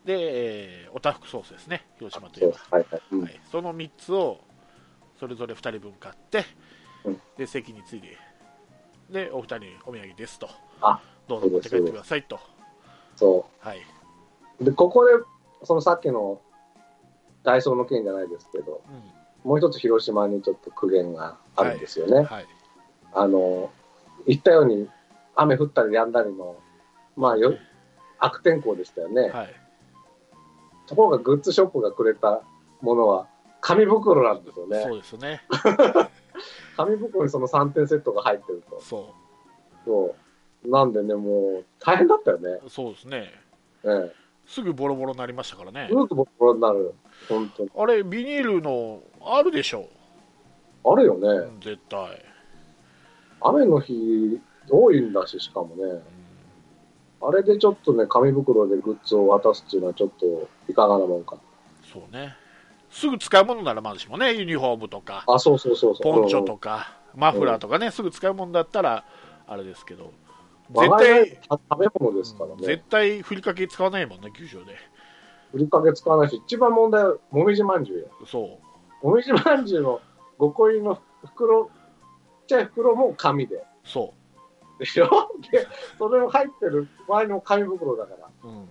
[0.06, 2.78] で、えーおたふくソースですね、広島といえば。
[2.78, 3.02] はいはい。
[3.12, 3.22] うん。
[3.24, 4.40] はい、その3つを
[5.20, 6.46] それぞれ2人分買って、
[7.04, 7.22] うん。
[7.38, 8.18] で席についで
[9.10, 10.50] でお二人にお土産ですと。
[10.82, 12.40] あどうぞ持って帰ってくださいと、
[13.16, 13.80] そはい、
[14.60, 14.64] う。
[14.66, 15.12] で、ここで、
[15.64, 16.42] そのさっきの
[17.44, 18.92] ダイソーの件じゃないですけど、う
[19.44, 22.22] もう一つ広島にちょっと苦言があるんですよね。
[22.22, 22.48] んはい、
[23.14, 23.72] あの、
[24.26, 24.90] 言ったように、
[25.36, 26.56] 雨降ったりやんだりの、
[27.16, 27.56] まあよ、
[28.20, 29.30] 悪天候でしたよね。
[29.30, 29.56] はい、
[30.88, 32.42] ところがグッズショップがくれた
[32.82, 33.28] ものは、
[33.60, 34.94] 紙袋なんですよねそ。
[34.94, 35.42] うですね
[36.76, 38.80] 紙袋にその3点セットが入ってると。
[38.82, 39.14] そ
[39.86, 40.16] そ
[40.66, 40.70] う。
[40.70, 42.60] なんでね、もう、大変だったよね。
[42.66, 43.32] うそうですね
[43.84, 44.14] ええ。
[44.46, 46.94] すぐボロボロになりましたからねずっとボロになる。
[47.30, 47.70] 本当に。
[47.76, 49.88] あれビニールのあるでしょ？
[50.86, 51.28] あるよね。
[51.28, 52.24] うん絶対、
[53.42, 55.84] 雨の日、多いんだし、しかもね。
[55.84, 56.02] うん
[57.26, 61.38] あれでちょっとね、紙袋でグッズを渡すっていうのはちょっといかがなもんか。
[61.90, 62.36] そうね
[62.90, 66.04] すぐ使うものならまだしもねユニフォームとかあ、そうそうそうそう。
[66.04, 69.06] ポンチョとかマフラーとかね、すぐ使うもんだったら
[69.48, 70.12] あれですけど
[70.74, 72.56] 絶我が家対、た食べ物ですからね。
[72.60, 74.76] 絶対ふりかけ使わないもんね、球場で。
[75.54, 78.08] ふりかけ使わないし、一番問題はもみじまんじゅうよ。
[78.26, 78.60] そ
[79.04, 79.08] う。
[79.08, 80.02] もみじまんじゅうの
[80.40, 81.70] 5個入りの袋、ちっ
[82.48, 83.64] ちゃい袋も紙で。
[83.86, 84.14] そ
[84.80, 85.08] でしょ？
[85.52, 85.68] で、
[86.00, 88.48] それを入ってる周りの紙袋だから、う。
[88.48, 88.54] うん。
[88.56, 88.68] も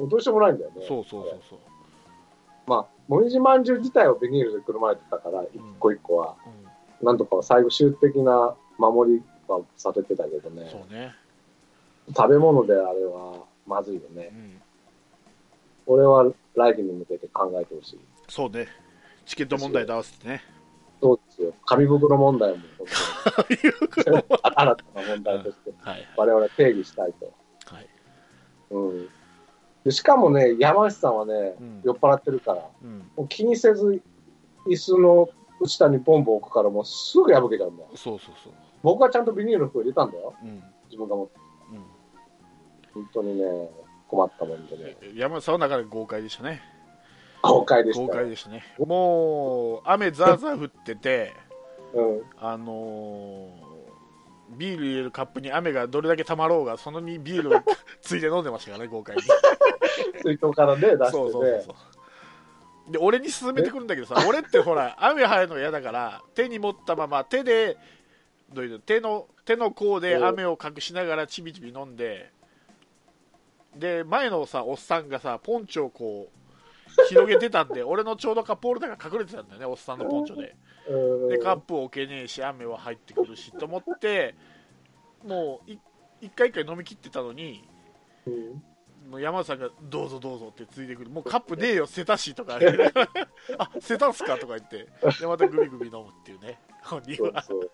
[0.00, 0.86] うどうしようもないんだよね。
[0.88, 1.58] そうそうそうそう。
[2.66, 6.36] まあ、もみじまんじゅう自体をビニールでくるまれてたから、一個一個は、
[7.00, 10.68] うん、なんとか最後、終的な守りはされてたけどね。
[10.70, 11.12] そうね。
[12.16, 14.34] 食べ物であれはまずいよねう。
[14.34, 14.61] ん。
[15.86, 18.00] 俺は来季に向けて考えてほしい。
[18.28, 18.68] そうね。
[19.24, 20.42] チケット問題と合わせてね。
[21.00, 21.52] そうですよ。
[21.66, 22.58] 紙袋問題も
[23.98, 24.22] 新
[24.54, 26.08] たな問題としてはい。
[26.16, 27.32] 我々定義したいと。
[27.74, 27.88] はい。
[28.70, 29.08] うん。
[29.84, 33.10] でしかもね、山内さんはね、うん酔っ払ってるから、うん。
[33.16, 34.00] もう気にせず、
[34.66, 35.28] 椅子の
[35.66, 37.90] 下にボンボン置くから、もうすぐ破けちゃうんだよ。
[37.96, 38.52] そうそうそう。
[38.82, 40.34] 僕はちゃんとビニールの袋入れたんだよ。
[40.42, 40.62] うん。
[40.84, 41.34] 自分が持って。
[41.72, 41.74] う
[43.00, 43.02] ん。
[43.02, 43.70] 本当にね、
[44.12, 44.96] 困ったもんでね。
[45.14, 46.62] 山内さんはなかなか豪快でしたね。
[47.42, 48.20] 豪快でし豪たよ。
[48.20, 48.62] 快でしたね。
[48.78, 51.32] もう、雨ザーザー降ってて、
[51.94, 52.22] うん。
[52.38, 53.72] あのー
[54.54, 57.60] ビール入れるカップに雨がどれだけたまろうが、そのにビールを
[58.02, 59.22] ついで飲んでましたからね、豪快に。
[60.22, 61.10] 水筒からね、出してね。
[61.10, 61.72] そうそうそうそ
[62.88, 62.92] う。
[62.92, 67.78] で、俺に勧めてくるんだけどさ、俺ってほら、雨入るの嫌だから、手に持ったまま、手で、
[68.52, 72.30] どういうの手の、手の甲で雨を隠しながらちびちび飲んで、
[73.76, 80.56] で、前のさ、おっさんがさ、ポンチョをこう、広げてたんで、 俺のちょうどカップホルダーが隠れてたんだよね、おっさんのポンチョで。
[80.88, 84.34] うんで、カップを置けねえし、雨は入ってくるしと思って、
[85.24, 85.78] もうい
[86.20, 87.68] 一回一回飲み切ってたのに、
[88.26, 88.62] うん
[89.10, 92.58] もう山田さんがどうぞどうぞってついてくる、もうカップねえよ、捨てたしとか、
[93.58, 94.88] あ捨てたんすかとか言って、
[95.20, 97.42] でまたグビグビ飲むっていうね、本人は。
[97.42, 97.70] そうそう。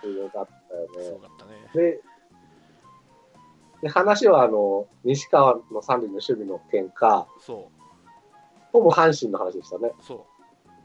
[0.00, 1.26] すごかったよすごね。
[1.28, 1.70] かったね。
[1.74, 2.00] で、
[3.82, 7.70] で話はあの、西川の三塁の守備の件か、そ
[8.72, 9.92] ほぼ阪神の話でしたね。
[9.98, 10.20] う、そう。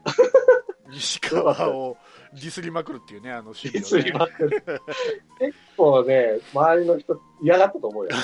[0.92, 1.96] 西川を
[2.34, 4.08] ディスりまくるっていうね、あの守備すをね。
[4.08, 4.62] いません結
[5.76, 8.10] 構ね、周りの人嫌がったと思うよ。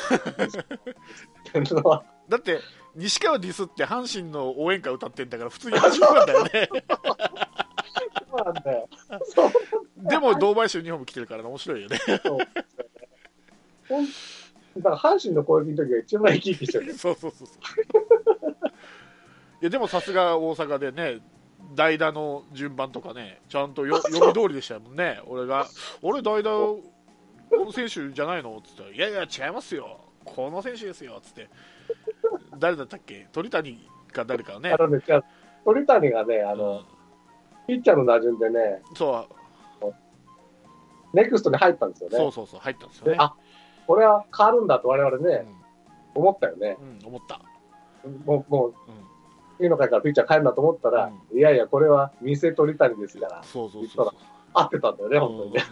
[2.28, 2.61] だって、
[2.94, 6.68] 西川ディスって阪神の応援歌歌ってんだから、普通に始まるんだよね。
[8.31, 8.88] そうなんだよ。
[9.24, 9.50] そう
[9.96, 11.98] でも、堂林ユニフォーム着てるからね面白いよね。
[14.78, 16.94] だから阪神の攻撃の時が一番生き生きしてる。
[16.98, 17.58] そうそうそうそう。
[19.60, 21.20] いやでもさすが大阪でね、
[21.74, 25.66] 代打の順番とかね、ちゃんとよ 読み通りでしたもんね、俺が、
[26.02, 26.80] 俺、代打、こ
[27.50, 28.56] の選手じゃないの？
[28.56, 28.68] って。
[28.68, 31.16] 言ったら、いやいや、違いますよ、この選手ですよ。
[31.18, 31.48] っつって、
[32.58, 34.70] 誰だったっけ、鳥谷か誰かね。
[34.70, 34.76] ね、
[35.64, 36.82] 鳥谷がね、あの、
[37.66, 39.34] ピッチャーの打順でね、うんそう。
[41.14, 42.16] ネクストに入ったんですよね。
[42.18, 43.12] そうそうそう、入ったんですよね。
[43.12, 43.34] であ、
[43.88, 45.44] これは変わるんだと我々ね、
[46.14, 46.77] 思ったよね。
[46.81, 47.40] うん、うん、思った。
[48.24, 48.74] もう、もう、うん
[49.57, 54.12] 次の回からピッチャー変えるんだと思ったら、いやいや、これは店鳥谷ですから、そうそうそう。
[54.55, 55.64] 合ってたんだよね、本当にね。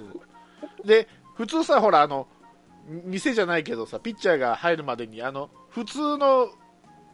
[0.83, 2.27] うんで普通さほらあの
[3.05, 6.49] 店じゃないけどさピッチャーが入るまでにあの普通の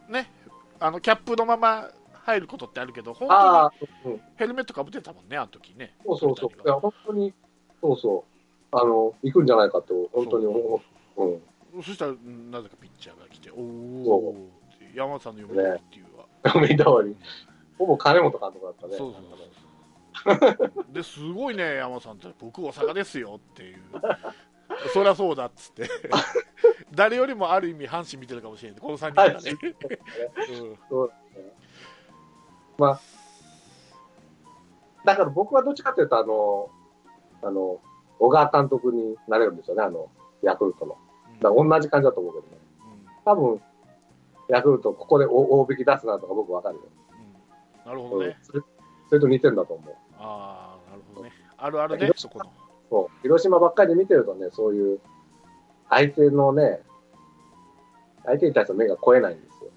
[0.09, 0.31] ね
[0.79, 3.69] あのキャップのまま入ることってあるけど本あ
[4.03, 6.49] 当にヘルメットかぶってたもんねあの時ねそうそうそう。
[6.49, 7.33] いや、本当に、
[7.81, 8.23] そうそ
[8.71, 8.75] う。
[8.75, 10.81] あの、行くんじゃないかと、本当に思
[11.15, 14.35] そしたらうんなぜかピッチャーが来ておそお
[14.93, 17.17] 山田さんの読み通りっていうわ、見た通り。
[17.77, 18.97] ほぼ金本監督だったね。
[18.97, 22.27] そうそうそうですごいね山田さんって。
[22.39, 23.79] 僕大阪ですよっていう。
[24.93, 25.89] そりゃそうだっつって。
[26.93, 29.57] 誰よりもある意味阪神見てるかもしれないこの3人がね、
[30.51, 30.77] うん。
[30.89, 31.09] そう。
[31.09, 31.53] だね。
[32.77, 32.99] まあ、
[35.05, 36.69] だから僕はどっちかというと、あの、
[37.41, 37.81] あの、
[38.19, 40.09] 小川監督になれるんですよね、あの、
[40.43, 40.97] ヤクルトの。
[41.43, 42.61] だから同じ感じだと思うけどね。
[43.25, 43.61] 多分、
[44.49, 46.81] ヤクルト、ここで大大引き出すなとか僕わかるよ。
[46.85, 48.61] うんなるほどね、それ
[49.09, 49.95] それと似てるんだと思う。
[50.17, 52.51] ああなるほどねあるあるね広そこの
[52.89, 53.21] そう。
[53.21, 54.99] 広島ばっかりで見てるとね、そういう、
[55.89, 56.79] 相手のね、
[58.25, 59.71] 相手に対しての目が超えないんですよ。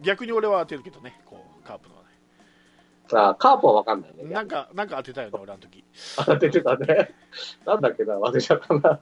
[0.00, 2.08] 逆に俺は当てるけどねこうカープのはね
[3.12, 4.24] あカープはわかんないね。
[4.32, 5.84] なんかなんか当てたよね俺あの時
[6.24, 7.14] 当ててたね。
[7.66, 9.00] なんだっけな、忘れちゃったな。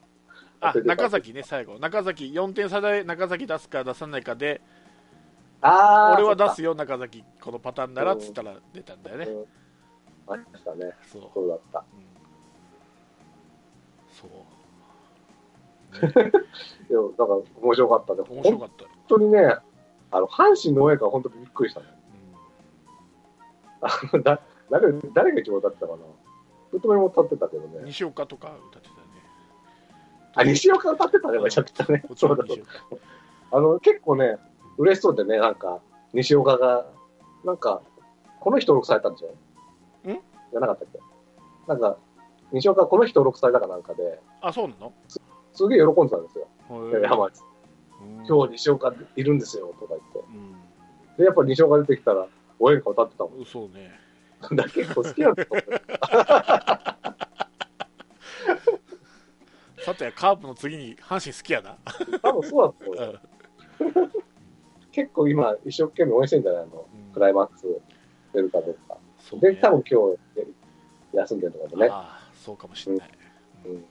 [0.61, 4.61] あ中崎ね最後中崎4点差で中崎出すか出さないかで
[5.61, 9.33] ああ、俺は出そすよ中崎このパターンならっつったら出たんだよねっか。
[9.33, 9.44] うん
[10.31, 10.92] ありましたね。
[11.11, 11.79] そう、そうだった。
[11.79, 12.09] うん
[14.11, 14.31] そう
[16.03, 16.11] いや、
[17.16, 18.23] だから面白かったね。
[18.23, 19.57] 本面白かったよ、当にね、
[20.11, 21.87] あの、阪神の応援歌本当にびっくりしたね。
[23.81, 24.40] あのだ
[24.71, 25.99] 誰、誰が一番歌ってたかな。
[26.73, 27.81] 太めも歌ってたけどうんね。
[27.85, 28.94] 西岡とか歌ってた
[30.40, 32.03] あ、西岡歌ってたね、めちゃくちゃね。
[32.16, 32.64] そうだそうだ。
[33.51, 34.37] あの、結構ね、
[34.77, 35.81] 嬉しそうでね、なんか、
[36.12, 36.87] 西岡が、
[37.44, 37.83] なんか、
[38.40, 39.29] この人登録されたんでしょ？
[40.11, 40.14] ん？
[40.51, 40.98] じゃなかったっけ？
[41.66, 41.96] なんか、
[42.53, 44.92] 西岡この人登録されたかなんかで、あ、そうなの？
[45.53, 46.46] すげえ喜んでたんですよ。
[47.03, 47.40] 山内。
[47.40, 47.48] うん
[48.29, 50.18] 今日西岡いるんですよ、とか言って。
[50.20, 50.55] うん
[51.16, 52.27] で、やっぱ西岡出てきたら、
[52.61, 53.44] 応援歌歌ってたもん。
[53.44, 53.90] そうね。
[54.55, 55.64] だ結構好きなんだと思う。
[59.88, 61.77] さて、カープの次に阪神好きやな。
[62.22, 64.11] 多分そうだと思うよ。
[64.92, 66.66] 結構今、一生懸命応援してんじゃない？
[66.68, 67.66] の、うんクライマックス
[68.35, 68.96] 出るかどうか。
[69.18, 70.01] そうねで、多分今
[71.14, 71.88] 日休んでるのかもね。
[71.90, 73.11] ああ、そうかもしれない。
[73.66, 73.85] うん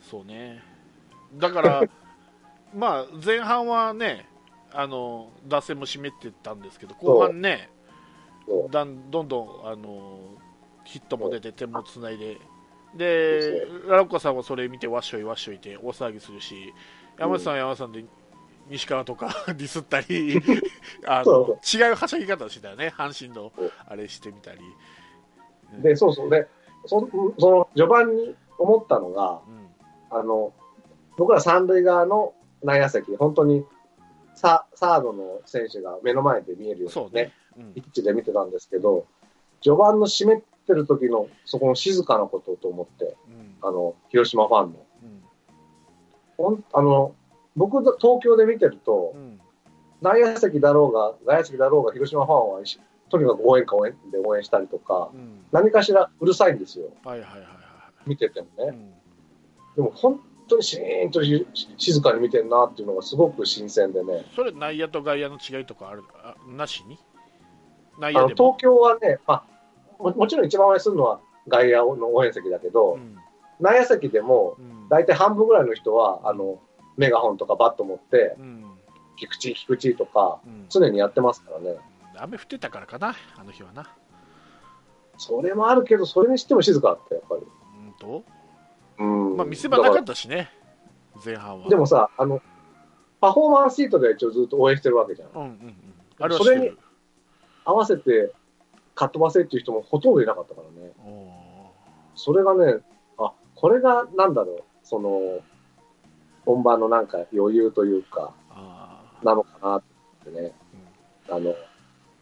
[0.00, 0.62] そうね。
[1.34, 1.82] だから、
[2.74, 4.28] まあ、前半はね、
[4.72, 7.70] あの打線も締めてたんですけど、後半ね、
[8.70, 10.18] だんどんどんあの
[10.84, 12.38] ヒットも出て、点もつないで、
[12.94, 16.72] で、ラロッカさんはそれ見て、わっしょいわっしょいって大騒ぎするし、
[17.18, 18.04] 山内さんは山内さんで
[18.68, 20.40] 西川とか ディスったり、
[21.06, 23.52] あの違うはしゃぎ方をしてたよね、阪神の
[23.86, 24.60] あれしてみたり。
[25.82, 26.30] で、そうそう。
[26.30, 26.46] で、
[26.84, 30.52] そその序盤に思ったのが、うんあの、
[31.16, 33.64] 僕ら三塁側の内野席、本当に
[34.34, 37.32] ササードの選手が目の前で見えるよそううにね、ね。
[37.56, 39.06] うんピッチで見てたんですけど、
[39.60, 43.56] 序盤の湿ってる時のそこの静かなことと思って、うん。
[43.62, 44.86] あの、広島ファンの。
[46.38, 46.64] うん。
[46.72, 47.14] あの、
[47.56, 49.40] 僕、東京で見てるとう、ん。
[50.00, 55.44] 内野席だろうが、外野席だろうが、広島ファンはしとにかく応援歌応援で応援したりとか、うん。
[55.52, 57.46] 何かしらうるさいんですよ、はいはいはいは
[58.06, 58.94] 見ててもね。
[59.76, 61.46] でも本当にシーンとし
[61.78, 64.24] 静かに見てるなっていうのがすごく新鮮でね。
[64.34, 66.98] それ内野と外野の違いとかあるあなしに？
[67.98, 69.44] 内野東京はねあ
[70.02, 73.16] も、もちろん一番応援するのは外野の応援席だけど、うん。
[73.60, 74.88] 内野席でもうん。
[74.88, 76.60] 大体半分ぐらいの人はあの
[76.96, 78.64] メガホンとかバット持って、うん。
[79.16, 80.66] 菊池、菊池とかうん。
[80.68, 81.76] 常にやってますからね。
[82.18, 83.88] 雨降ってたからかなあの日はな。
[85.16, 87.42] それもあるけど、それにしても静かだった、やっぱり。
[87.42, 88.24] うんと？
[88.98, 89.36] うん。
[89.36, 90.50] まあ見せ場なかったしね
[91.24, 91.68] 前半は。
[91.68, 92.42] でもさ、あの、
[93.20, 95.28] パフォーマンスシートで一応ずっと応援してるわけじゃん。
[95.34, 95.74] うんうんうん。
[96.18, 96.78] あれは知ってる。
[97.64, 98.32] 合わせて、
[98.94, 100.92] かっ飛ばせっていう人もほとんどいなかったからね。
[102.14, 102.80] それがね、
[103.18, 105.40] あ、これがなんだろう、その、
[106.44, 108.34] 本番のなんか余裕というか、
[109.22, 109.82] なのかなっ
[110.24, 110.52] てね。
[111.28, 111.54] あの、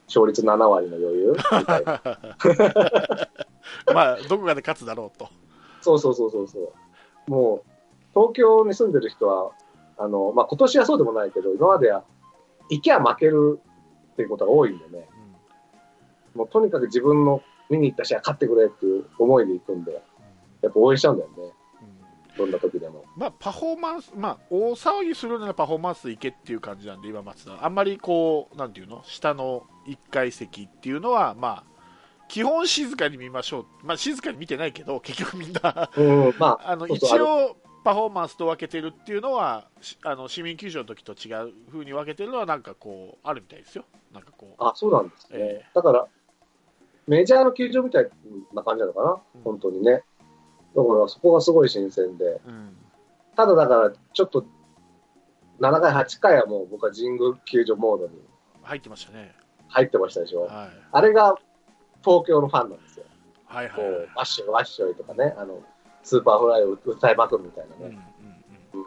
[0.06, 2.02] 勝率7割の余裕みたいな。
[3.94, 5.28] まあどこかで勝つだろうと
[5.80, 6.72] そうそうそうそうそ
[7.28, 7.30] う。
[7.30, 7.70] もう、
[8.12, 9.52] 東京に住んでる人は、
[9.96, 12.04] あの、まあ、今年はそうでもないけど、今までは、
[12.70, 13.61] 行きゃ負ける
[14.12, 15.09] っていうことが多いんでね。
[16.35, 19.93] もうとにかく自分の見に行った試合勝ってくれっていう思いで行くんで、
[20.62, 21.53] やっぱ応援しちゃうんだよね。
[22.37, 23.05] どんな時でも。
[23.16, 31.71] まあ、パフォーマンス、まあ、大騒ぎするならパフォーマンスでいけっていう感じなんで、今、松田、あんまりこう、なんていうの、下の1階席っていうのは、まあ、
[32.29, 45.38] 基本静かに見ましょう、まあ、静かに見てないけど、結局みんな、うん、まあ、 あの一応、パフォーマンスと分けてるっていうのは、しあの市民球場の時と違う風に分けてるのは、なんかこう、あるみたいですよ、なんかこう、あ、そうなんですね。
[45.40, 45.66] え。
[45.75, 46.07] だから、
[47.11, 48.09] メジャーの球場みたい
[48.55, 49.92] な感じなのかな、うん本当にね。
[49.92, 52.40] だからそこがすごい新鮮で。
[52.46, 52.77] うん、
[53.35, 54.44] ただだから、ちょっと、
[55.59, 58.12] 7回、8回はもう僕は神宮球場モードに
[58.62, 59.35] 入ってましたね、
[59.66, 60.42] 入ってましたでしょ？
[60.42, 61.35] はい、あれが
[62.05, 63.05] 東京のファンなんですよ。
[63.46, 65.61] はいはいはいこう、ワッショイワッショイとかね、あの、
[66.05, 67.99] Superfly を歌いまくるみたいなうんうんね。
[68.75, 68.87] うん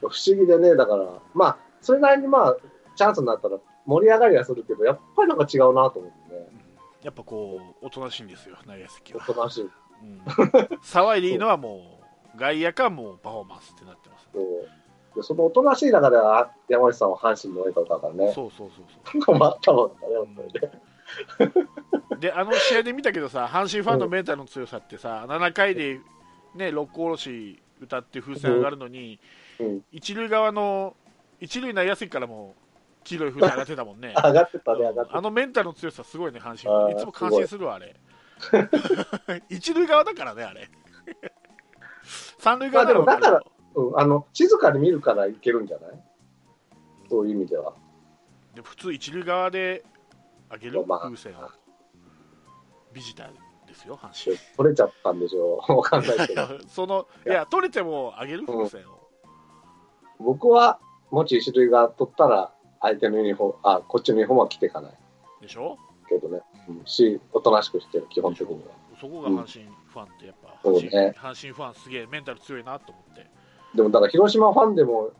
[0.00, 2.56] 不思議でね、だから、まあ、それなりにまあ、
[2.96, 6.59] チャンスになったら盛り上がりはするけど、やっぱりなんか違うなと思ってね。
[7.02, 8.56] やっぱこう、おとなしいんですよ、
[8.88, 9.32] 席はお。
[9.32, 9.64] となしい。
[9.64, 9.70] うん
[10.82, 12.00] 騒いでいいのはも
[12.34, 14.28] う外野かもうパフォーマンスってなってます、
[15.14, 18.32] そそのおとなしい中では、山内さんは阪神の映画だからね。
[18.32, 20.60] そうそうそう困ったもんだね、本当にね。
[21.38, 26.00] そうであの試合で見たけどさ阪神ファンのメンタルの強さってさ7回で
[26.54, 29.18] ね六甲おろし歌って風船上がるのに、
[29.58, 30.96] うん一塁側の
[31.38, 32.54] 一塁内野席からも
[33.04, 34.14] 黄色い風船上がってたもんね。
[34.16, 36.40] 上がってたね、上がってあのメンタルの強さすごいね。
[36.40, 37.96] 阪神いつも感心するわあれ。
[39.48, 40.68] 一塁側だからねあれ。
[42.38, 43.50] 三塁側なら分かるよまあでもた。
[43.74, 45.90] うん、あの、静かに見るからいけるんじゃない？
[47.08, 47.74] そういう意味では。
[48.54, 49.84] で普通一塁側で
[50.50, 51.48] 上げるまあ風船を。
[52.92, 53.28] ビジター
[53.68, 54.36] ですよ阪神。
[54.56, 55.72] 取れちゃったんでしょう。
[55.76, 56.46] わかんないけど。
[56.66, 57.46] そのいや。
[57.46, 59.08] 取れても上げる風船を、
[60.18, 60.80] 僕は、
[61.10, 64.92] もし一塁が取ったら、相手のユニフォーム、あ、こっちのユニフォームは着ていかない
[65.42, 65.78] でしょ？
[66.08, 66.40] けどね。
[66.68, 68.72] うん、し、おとなしくしてる、基本的には。
[69.00, 73.26] そこが阪神ファンってやっぱ、そう阪神ね阪神ファンすげえメンタル強いなと思って
[73.74, 75.10] でもだから広島ファンでも、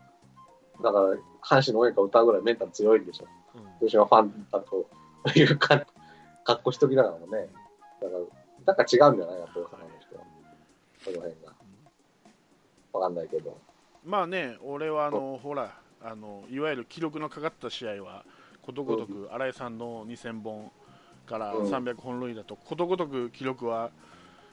[0.83, 1.07] だから
[1.43, 3.25] 阪神の応援歌歌うぐらいメンタル強いんでしょ。
[3.55, 4.85] うん広島ファンだと
[5.35, 5.85] いうか、
[6.43, 7.47] 格好しときながらもね。
[7.99, 8.19] だから、
[8.65, 10.23] なんか違うんじゃないやっぱ大阪の人は。
[11.03, 11.53] その辺が。
[12.93, 13.57] わかんないけど。
[14.05, 15.71] まあね俺はあのほら
[16.03, 18.23] あのいわゆる記録のかかった試合は
[18.61, 20.71] ことごとく新井さんの2000本
[21.25, 21.69] からうん。
[21.69, 23.91] 300本塁打とことごとく記録は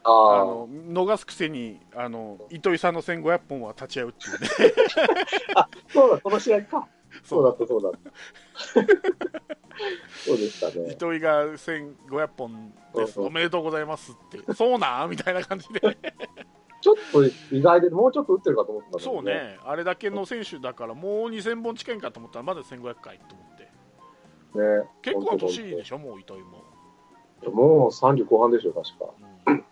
[0.04, 4.48] ああ、あの逃すくせにあの糸井さんの1500本は立ち会うっていうね。
[5.88, 6.86] そうだ、この試合か。
[7.24, 8.10] そうだそった、そうだった。
[10.24, 10.92] そうでしたね。
[10.92, 13.20] 糸井が1500本です。
[13.20, 14.54] おめでとうございますって。
[14.54, 15.80] そうなんみたいな感じで
[16.80, 17.24] ちょっと
[17.54, 19.22] 意外で、もうちょっと打ってるかと思ったんだけどそう。
[19.24, 23.62] ねあれだけの選手だからもう2000本近いんかと思ったらまだ1500回と思って
[24.82, 24.88] ね。
[25.02, 27.50] 結構な年でししょもう糸井も、ょ。
[27.50, 29.06] もう30後半でしょ、確か。
[29.46, 29.64] うん、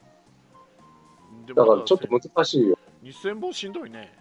[1.46, 2.78] だからちょっと難しいよ。
[3.02, 4.12] 2000本しんどいね、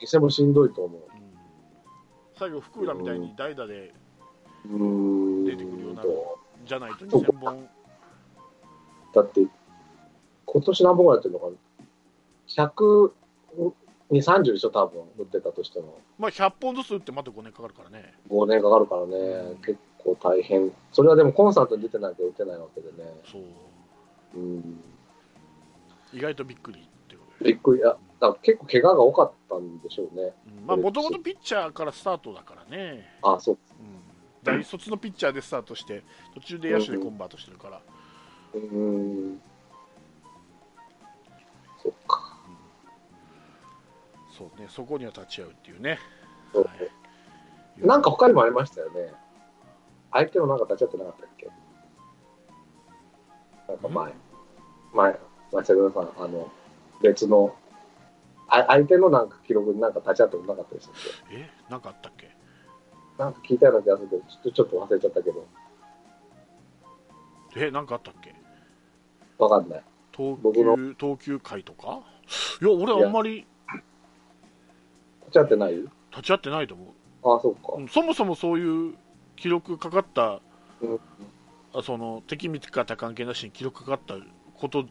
[0.00, 1.00] 店もしんどいと思う。
[1.00, 1.08] うん、
[2.36, 3.94] 最後福浦みたいに代打で。
[4.64, 6.02] 出てくるような
[6.66, 7.68] じゃないと2000本
[9.14, 9.46] だって、
[10.44, 11.52] 今年何本ぐらいやってるのかな？
[12.48, 13.12] ?100
[14.10, 15.98] に30でしょ、多分打ってたとしても。
[16.18, 20.72] まあ100本ずつ打ってまた5年かかるからね5年かかるからね、結構大変。
[20.92, 23.10] それはでもコンサートに出てないと打てないわけでね。
[23.30, 23.42] そう
[24.34, 24.80] うん。
[26.12, 27.80] 意外とびっくりってことびっくり。
[27.80, 30.32] いや、だ結構怪我が多かったんでしょうね。
[30.60, 33.58] うんまあもともとピッチャーからスタートだからね、あ、そう。
[33.80, 34.00] うん、
[34.42, 36.02] 大卒のピッチャーでスタートして
[36.34, 37.82] 途中で野手でコンバートしてるから、
[38.54, 39.40] うーん。
[41.82, 42.27] そっか。
[44.38, 45.98] そうねそこには立ち会うっていうね、
[46.54, 49.12] はいなんか他にもありましたよね。
[50.10, 51.48] 相手のなんか立ち会ってなかったっけ？
[53.68, 54.12] なんか前。
[54.94, 55.20] 前、
[55.52, 56.50] マセルさん、あの、
[57.00, 57.54] 別の、
[58.48, 60.94] あ相手のなんか記録になんか立ち会ってもなかったでしたっ
[61.30, 62.32] えなんかあったっけけ
[63.16, 65.46] なんか聞いたような気がするけど、ちょっとちょっと忘れちゃったけど、
[67.56, 68.34] えなんかあったっけ
[69.38, 69.82] わかんない。
[70.10, 72.00] 投球投球回とか
[72.60, 73.46] いや俺あんまり
[75.28, 75.74] 立ち会ってない？
[75.76, 75.90] 立
[76.22, 77.72] ち会ってないと思ああ、そうか。
[77.76, 77.82] う、う。
[77.84, 78.94] んそもそもそういう
[79.36, 80.40] 記録かかった
[80.80, 81.00] うん。
[81.74, 84.14] あその敵味方関係なしに記録かかった
[84.58, 84.86] こと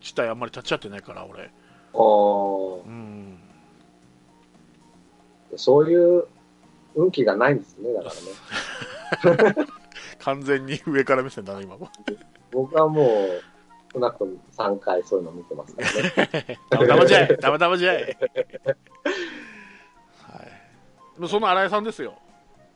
[0.00, 1.42] 自体あんまり立ち会ってないから俺。
[1.42, 1.46] あ
[1.96, 2.00] あ、
[2.86, 3.38] うん。
[5.56, 6.24] そういう
[6.94, 8.10] 運気がないんですね、だか
[9.40, 9.66] らね。
[10.20, 11.88] 完全に上から目線だな今も。
[12.52, 13.42] 僕はもう、
[13.92, 16.58] 少なくとも3回そういうの見てますからね。
[16.70, 17.36] たまたまじゃい。
[17.38, 18.16] たまたまじゃい
[21.28, 22.14] その新井さんですよ。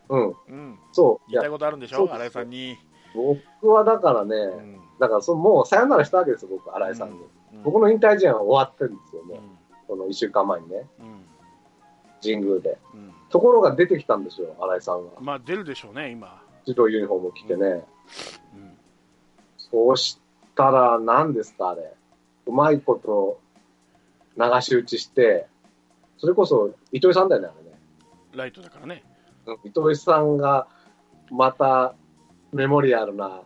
[0.08, 0.78] うん、うん。
[0.92, 1.30] そう。
[1.30, 2.08] 言いたい、ことあるんでしょ？
[2.10, 2.78] 新井さんに、
[3.14, 4.80] 僕はだからね、うん。
[4.98, 7.18] だからそもうさよならしたわけですよ、僕、新井さんに。
[7.54, 7.62] うん。
[7.62, 9.40] 僕の引退試合は終わってるんですよね、
[9.88, 9.94] う。
[9.94, 9.96] ん。
[9.96, 11.24] この1週間前にね、うん。
[12.22, 12.78] 神宮で。
[12.94, 13.12] うん。
[13.28, 15.12] ところが出てきたんですよ、新井さんが。
[15.20, 17.66] まあ出るでしょうね今、白いユニフォームを着てね。
[17.66, 17.84] うん。
[19.58, 20.18] そうし
[20.54, 21.92] たら、何ですか、あれ。
[22.46, 23.40] うまいこと
[24.38, 25.46] 流し打ちして、
[26.16, 27.48] それこそ糸井さんだよね。
[28.34, 29.02] ライトだからね。
[29.04, 29.18] うん
[29.64, 30.66] 糸井さんが
[31.30, 31.94] また
[32.52, 33.42] メモリアルな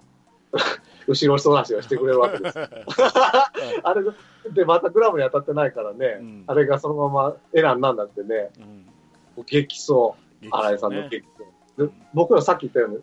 [1.06, 2.58] 後ろ人出しをしてくれるわけです。
[3.82, 4.02] あれ
[4.52, 6.44] でまたグラブに当たってないからね、うん。
[6.46, 8.50] あれがそのままエラーになんなってね、
[9.36, 9.44] うん。
[9.46, 11.26] 激走、激新井さんのね激
[11.76, 11.88] 走。
[11.88, 12.98] で僕らさっき言ったように、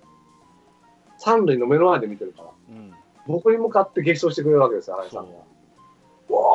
[1.18, 2.94] 三塁の目の前で見てるから、うん。
[3.28, 5.38] 僕に向かって激走してくれるわけですよ、新井さんが。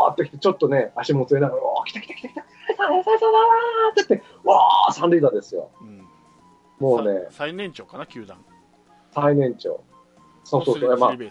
[0.05, 2.45] わーって来て、ちょっとね、足もつれながら、おー、来た来た来た来た、
[2.77, 3.05] さんだーっ
[3.95, 5.71] て言って、わー、三塁打ですよ。
[5.81, 6.07] うん。
[6.79, 8.39] もうね、さ最年長かな球団。
[9.15, 9.83] 最年長。
[10.45, 11.31] そうそうそう、まあね、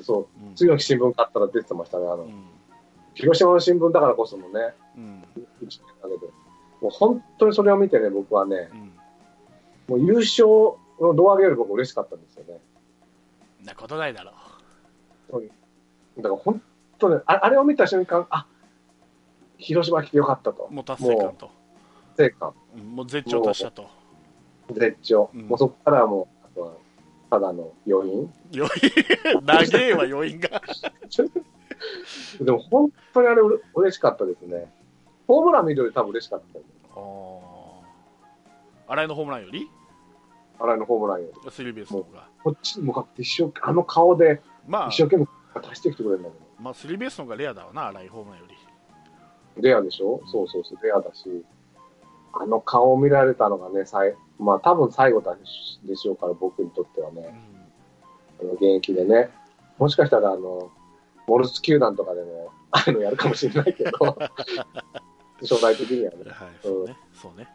[0.00, 0.54] そう、うん。
[0.54, 2.44] 次の日新聞買ったら出てましたね、あの、うん。
[3.14, 5.24] 広島の新聞だからこそのね、うん。
[5.62, 6.32] 一年だけど、
[6.80, 8.92] もう本当にそれを見てね、僕はね、うん。
[9.88, 10.46] もう優勝
[11.00, 12.60] の胴上げより僕嬉しかったんですよね。
[13.64, 14.32] なことないだろ
[16.16, 16.62] だから本
[17.00, 18.46] 当に、ああれを見た瞬間、あ
[19.58, 20.74] 広島来てよかったとう。
[20.74, 21.50] もう達成感と
[22.16, 23.86] 成感、うんもう絶頂達したと
[24.72, 25.30] 絶頂。
[25.34, 26.72] うんもうそこからはもう、あとは
[27.30, 28.32] ただの余韻。
[28.54, 29.40] 余韻？
[29.44, 30.62] 長えわ余韻が
[32.40, 34.70] でも本当にあれうれ嬉しかったですね。
[35.26, 36.58] ホームラン見るより多分嬉しかった。
[36.58, 37.40] あー
[38.88, 39.70] 新井のホームランより？
[40.58, 41.50] 新井のホームランより。
[41.50, 45.26] スリーベースの方がこっちに向かって一生あの顔でまあ一生懸命
[45.68, 46.49] 足してきてくれるんだけど。
[46.60, 48.46] まあスリーベースの方がレアだわな新井ホームランよ
[49.56, 50.20] りレアでしょ？
[50.26, 51.44] そうそうそう、レアだし。
[52.32, 55.20] あの顔を見られたのがね、さいまあ多分最後
[55.84, 57.34] でしょうから、僕にとってはね。
[58.40, 59.30] あの現役でね。
[59.78, 60.70] もしかしたら、あの、
[61.26, 63.90] モルツ球団とかでも、ああいうのやるかもしれないけど、
[65.42, 66.18] 将来的にはね。
[66.30, 67.48] はい、そうね、そうね。